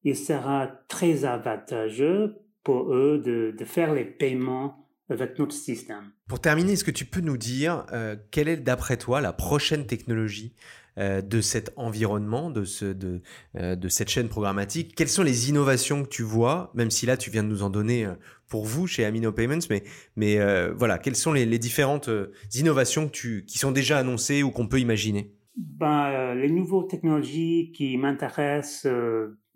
il 0.05 0.17
sera 0.17 0.69
très 0.89 1.25
avantageux 1.25 2.37
pour 2.63 2.95
eux 2.95 3.19
de, 3.19 3.55
faire 3.65 3.95
les 3.95 4.05
paiements 4.05 4.88
avec 5.11 5.39
notre 5.39 5.55
système. 5.55 6.13
Pour 6.27 6.41
terminer, 6.41 6.73
est-ce 6.73 6.85
que 6.85 6.91
tu 6.91 7.05
peux 7.05 7.21
nous 7.21 7.37
dire 7.37 7.87
euh, 7.93 8.17
quelle 8.31 8.49
est 8.49 8.57
d'après 8.57 8.97
toi 8.97 9.21
la 9.21 9.33
prochaine 9.33 9.87
technologie 9.87 10.55
euh, 10.99 11.23
de 11.23 11.41
cet 11.41 11.73
environnement, 11.77 12.51
de, 12.51 12.65
ce, 12.65 12.85
de, 12.85 13.23
euh, 13.57 13.77
de 13.77 13.89
cette 13.89 14.11
chaîne 14.11 14.29
programmatique? 14.29 14.95
Quelles 14.95 15.09
sont 15.09 15.23
les 15.23 15.49
innovations 15.49 16.03
que 16.03 16.09
tu 16.09 16.23
vois, 16.23 16.71
même 16.75 16.91
si 16.91 17.07
là 17.07 17.17
tu 17.17 17.31
viens 17.31 17.43
de 17.43 17.49
nous 17.49 17.63
en 17.63 17.71
donner 17.71 18.07
pour 18.49 18.65
vous 18.65 18.87
chez 18.87 19.05
Amino 19.05 19.33
Payments, 19.33 19.67
mais, 19.71 19.83
mais 20.17 20.39
voilà, 20.73 20.99
quelles 20.99 21.17
sont 21.17 21.33
les, 21.33 21.47
les 21.47 21.59
différentes 21.59 22.11
innovations 22.55 23.07
que 23.07 23.13
tu, 23.13 23.45
qui 23.47 23.59
sont 23.59 23.73
déjà 23.73 23.99
annoncées 23.99 24.43
ou 24.43 24.51
qu'on 24.51 24.69
peut 24.69 24.81
imaginer? 24.81 25.35
Ben, 25.57 26.35
Les 26.35 26.51
nouvelles 26.51 26.89
technologies 26.89 27.73
qui 27.75 27.97
m'intéressent 27.97 28.87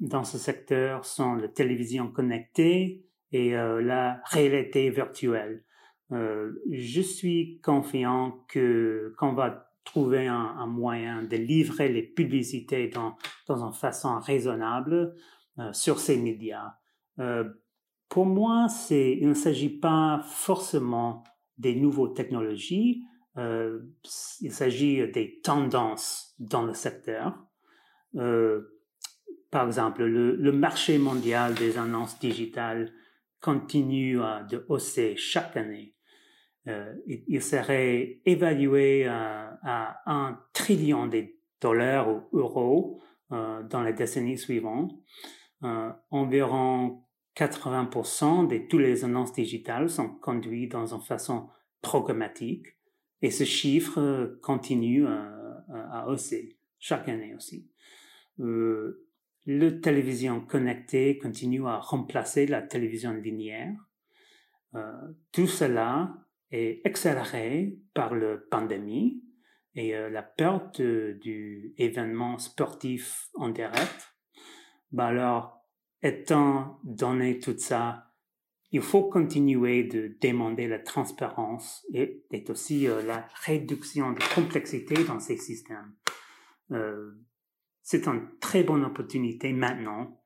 dans 0.01 0.25
ce 0.25 0.37
secteur 0.37 1.05
sont 1.05 1.35
la 1.35 1.49
télévision 1.49 2.09
connectée 2.09 3.05
et 3.33 3.53
la 3.53 4.21
réalité 4.27 4.91
virtuelle. 4.91 5.65
je 6.11 7.01
suis 7.01 7.61
confiant 7.63 8.45
que 8.49 9.15
qu'on 9.19 9.33
va 9.33 9.73
trouver 9.85 10.27
un, 10.27 10.67
moyen 10.67 11.23
de 11.23 11.37
livrer 11.37 11.89
les 11.89 12.03
publicités 12.03 12.89
dans, 12.89 13.17
dans 13.47 13.65
une 13.65 13.73
façon 13.73 14.19
raisonnable 14.19 15.15
euh, 15.59 15.73
sur 15.73 15.99
ces 15.99 16.17
médias. 16.17 16.75
Euh, 17.19 17.45
pour 18.09 18.27
moi, 18.27 18.67
il 18.91 19.29
ne 19.29 19.35
s'agit 19.35 19.81
pas 19.81 20.21
forcément 20.25 21.25
des 21.59 21.75
nouvelles 21.75 22.15
technologies, 22.15 23.03
euh, 23.39 23.81
il 24.41 24.53
s'agit 24.53 25.11
des 25.11 25.41
tendances 25.43 26.35
dans 26.39 26.63
le 26.63 26.75
secteur. 26.75 27.35
par 29.51 29.67
exemple, 29.67 30.05
le, 30.05 30.37
le, 30.37 30.53
marché 30.53 30.99
mondial 30.99 31.55
des 31.55 31.79
annonces 31.79 32.19
digitales 32.19 32.93
continue 33.43 34.19
de 34.49 34.65
hausser 34.69 35.17
chaque 35.17 35.57
année. 35.57 35.95
Euh, 36.69 36.95
il 37.07 37.43
serait 37.43 38.21
évalué 38.25 39.07
à, 39.07 40.01
un 40.07 40.39
trillion 40.53 41.07
de 41.07 41.27
dollars 41.61 42.09
ou 42.09 42.39
euros 42.39 43.01
euh, 43.33 43.63
dans 43.65 43.83
les 43.83 43.93
décennies 43.93 44.39
suivantes. 44.39 44.93
Euh, 45.65 45.91
environ 46.11 47.03
80% 47.37 48.49
de 48.49 48.59
toutes 48.69 48.81
les 48.81 49.05
annonces 49.05 49.33
digitales 49.33 49.91
sont 49.91 50.09
conduites 50.09 50.73
dans 50.73 50.95
une 50.95 51.01
façon 51.01 51.49
programmatique 51.81 52.67
et 53.23 53.31
ce 53.31 53.45
chiffre 53.45 54.39
continue 54.43 55.07
à 55.07 56.07
hausser 56.09 56.59
chaque 56.79 57.09
année 57.09 57.35
aussi. 57.35 57.69
La 59.47 59.73
télévision 59.73 60.41
connectée 60.41 61.19
continue 61.19 61.67
à 61.67 61.79
remplacer 61.79 62.47
la 62.47 62.63
télévision 62.63 63.13
linéaire. 63.13 63.75
Euh, 64.75 64.93
tout 65.33 65.47
cela 65.47 66.15
est 66.51 66.81
accéléré 66.87 67.79
par 67.95 68.15
la 68.15 68.37
pandémie 68.51 69.23
et 69.75 69.97
euh, 69.97 70.11
la 70.11 70.23
perte 70.23 70.81
du 70.81 71.75
événement 71.77 72.39
sportif 72.39 73.29
en 73.35 73.49
direct. 73.49 74.15
Ben 74.93 75.07
alors, 75.07 75.67
étant 76.03 76.79
donné 76.85 77.39
tout 77.39 77.57
ça, 77.59 78.13
il 78.71 78.81
faut 78.81 79.05
continuer 79.05 79.85
de 79.85 80.17
demander 80.21 80.67
la 80.67 80.79
transparence 80.79 81.85
et, 81.93 82.25
aussi 82.49 82.87
euh, 82.87 83.03
la 83.03 83.29
réduction 83.45 84.13
de 84.13 84.35
complexité 84.35 85.05
dans 85.05 85.21
ces 85.21 85.37
systèmes. 85.37 85.95
Euh, 87.83 87.85
c'est 87.85 88.07
une 88.07 88.39
très 88.41 88.63
bonne 88.63 88.85
opportunité 88.85 89.53
maintenant, 89.53 90.19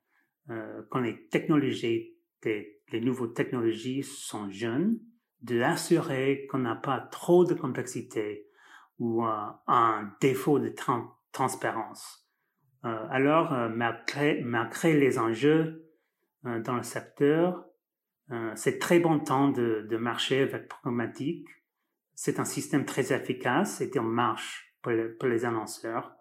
quand 0.90 1.00
les 1.00 1.26
technologies, 1.26 2.14
les 2.44 3.00
nouvelles 3.00 3.32
technologies 3.32 4.04
sont 4.04 4.48
jeunes, 4.48 5.00
de 5.42 5.60
assurer 5.60 6.46
qu'on 6.50 6.58
n'a 6.58 6.76
pas 6.76 7.00
trop 7.00 7.44
de 7.44 7.54
complexité 7.54 8.46
ou 8.98 9.24
euh, 9.24 9.30
un 9.66 10.12
défaut 10.20 10.58
de 10.58 10.74
transparence. 11.32 12.26
Euh, 12.84 13.06
alors, 13.10 13.52
euh, 13.52 13.68
malgré, 13.68 14.40
malgré, 14.42 14.98
les 14.98 15.18
enjeux 15.18 15.82
dans 16.64 16.76
le 16.76 16.84
secteur, 16.84 17.64
c'est 18.54 18.78
très 18.78 19.00
bon 19.00 19.18
temps 19.18 19.48
de, 19.48 19.84
de 19.90 19.96
marcher 19.96 20.42
avec 20.42 20.68
programmatique. 20.68 21.48
C'est 22.14 22.38
un 22.38 22.44
système 22.44 22.84
très 22.84 23.12
efficace 23.12 23.80
et 23.80 23.98
en 23.98 24.04
marche 24.04 24.72
pour, 24.80 24.92
pour 25.18 25.28
les 25.28 25.44
annonceurs. 25.44 26.12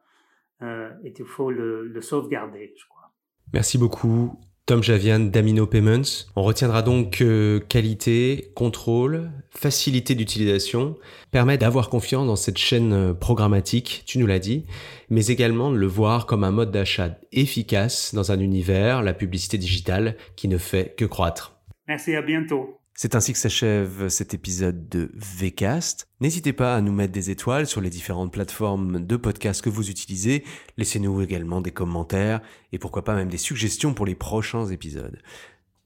Et 0.61 1.13
il 1.17 1.25
faut 1.25 1.51
le, 1.51 1.87
le 1.87 2.01
sauvegarder, 2.01 2.73
je 2.77 2.85
crois. 2.87 3.11
Merci 3.53 3.77
beaucoup. 3.77 4.39
Tom 4.65 4.81
Javian 4.81 5.19
d'Amino 5.19 5.67
Payments. 5.67 6.25
On 6.35 6.41
retiendra 6.41 6.81
donc 6.81 7.17
que 7.17 7.63
qualité, 7.69 8.51
contrôle, 8.55 9.29
facilité 9.51 10.15
d'utilisation 10.15 10.97
permet 11.29 11.59
d'avoir 11.59 11.89
confiance 11.89 12.25
dans 12.25 12.35
cette 12.35 12.57
chaîne 12.57 13.13
programmatique, 13.13 14.03
tu 14.07 14.17
nous 14.17 14.25
l'as 14.25 14.39
dit, 14.39 14.65
mais 15.11 15.27
également 15.27 15.71
de 15.71 15.77
le 15.77 15.85
voir 15.85 16.25
comme 16.25 16.43
un 16.43 16.49
mode 16.49 16.71
d'achat 16.71 17.15
efficace 17.31 18.15
dans 18.15 18.31
un 18.31 18.39
univers, 18.39 19.03
la 19.03 19.13
publicité 19.13 19.59
digitale, 19.59 20.17
qui 20.35 20.47
ne 20.47 20.57
fait 20.57 20.95
que 20.97 21.05
croître. 21.05 21.59
Merci, 21.87 22.15
à 22.15 22.23
bientôt. 22.23 22.79
C'est 22.97 23.13
ainsi 23.13 23.33
que 23.33 23.39
s'achève 23.39 24.07
cet 24.07 24.33
épisode 24.33 24.87
de 24.87 25.11
VCast. 25.15 26.07
N'hésitez 26.21 26.53
pas 26.53 26.77
à 26.77 26.81
nous 26.81 26.93
mettre 26.93 27.11
des 27.11 27.29
étoiles 27.29 27.67
sur 27.67 27.81
les 27.81 27.89
différentes 27.89 28.31
plateformes 28.31 29.05
de 29.05 29.17
podcast 29.17 29.61
que 29.61 29.69
vous 29.69 29.89
utilisez. 29.89 30.45
Laissez-nous 30.77 31.21
également 31.21 31.59
des 31.59 31.71
commentaires 31.71 32.39
et 32.71 32.79
pourquoi 32.79 33.03
pas 33.03 33.13
même 33.13 33.27
des 33.27 33.37
suggestions 33.37 33.93
pour 33.93 34.05
les 34.05 34.15
prochains 34.15 34.67
épisodes. 34.67 35.21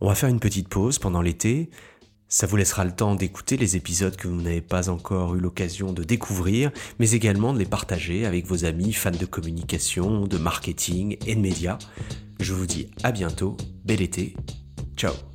On 0.02 0.08
va 0.08 0.14
faire 0.14 0.30
une 0.30 0.40
petite 0.40 0.70
pause 0.70 1.00
pendant 1.00 1.24
l'été. 1.24 1.72
Ça 2.28 2.46
vous 2.46 2.58
laissera 2.58 2.86
le 2.86 2.96
temps 2.96 3.16
d'écouter 3.16 3.58
les 3.58 3.76
épisodes 3.76 4.16
que 4.16 4.28
vous 4.28 4.40
n'avez 4.40 4.62
pas 4.62 4.90
encore 4.90 5.34
eu 5.34 5.40
l'occasion 5.40 5.94
de 5.94 6.04
découvrir, 6.04 6.72
mais 7.00 7.10
également 7.10 7.54
de 7.54 7.58
les 7.58 7.66
partager 7.66 8.28
avec 8.28 8.46
vos 8.46 8.66
amis 8.66 8.94
fans 8.94 9.10
de 9.10 9.26
communication, 9.26 10.28
de 10.28 10.38
marketing 10.38 11.18
et 11.26 11.34
de 11.34 11.42
médias. 11.42 11.80
Je 12.40 12.54
vous 12.54 12.68
dis 12.68 12.92
à 13.02 13.12
bientôt, 13.12 13.58
bel 13.84 14.04
été, 14.04 14.36
ciao 14.96 15.29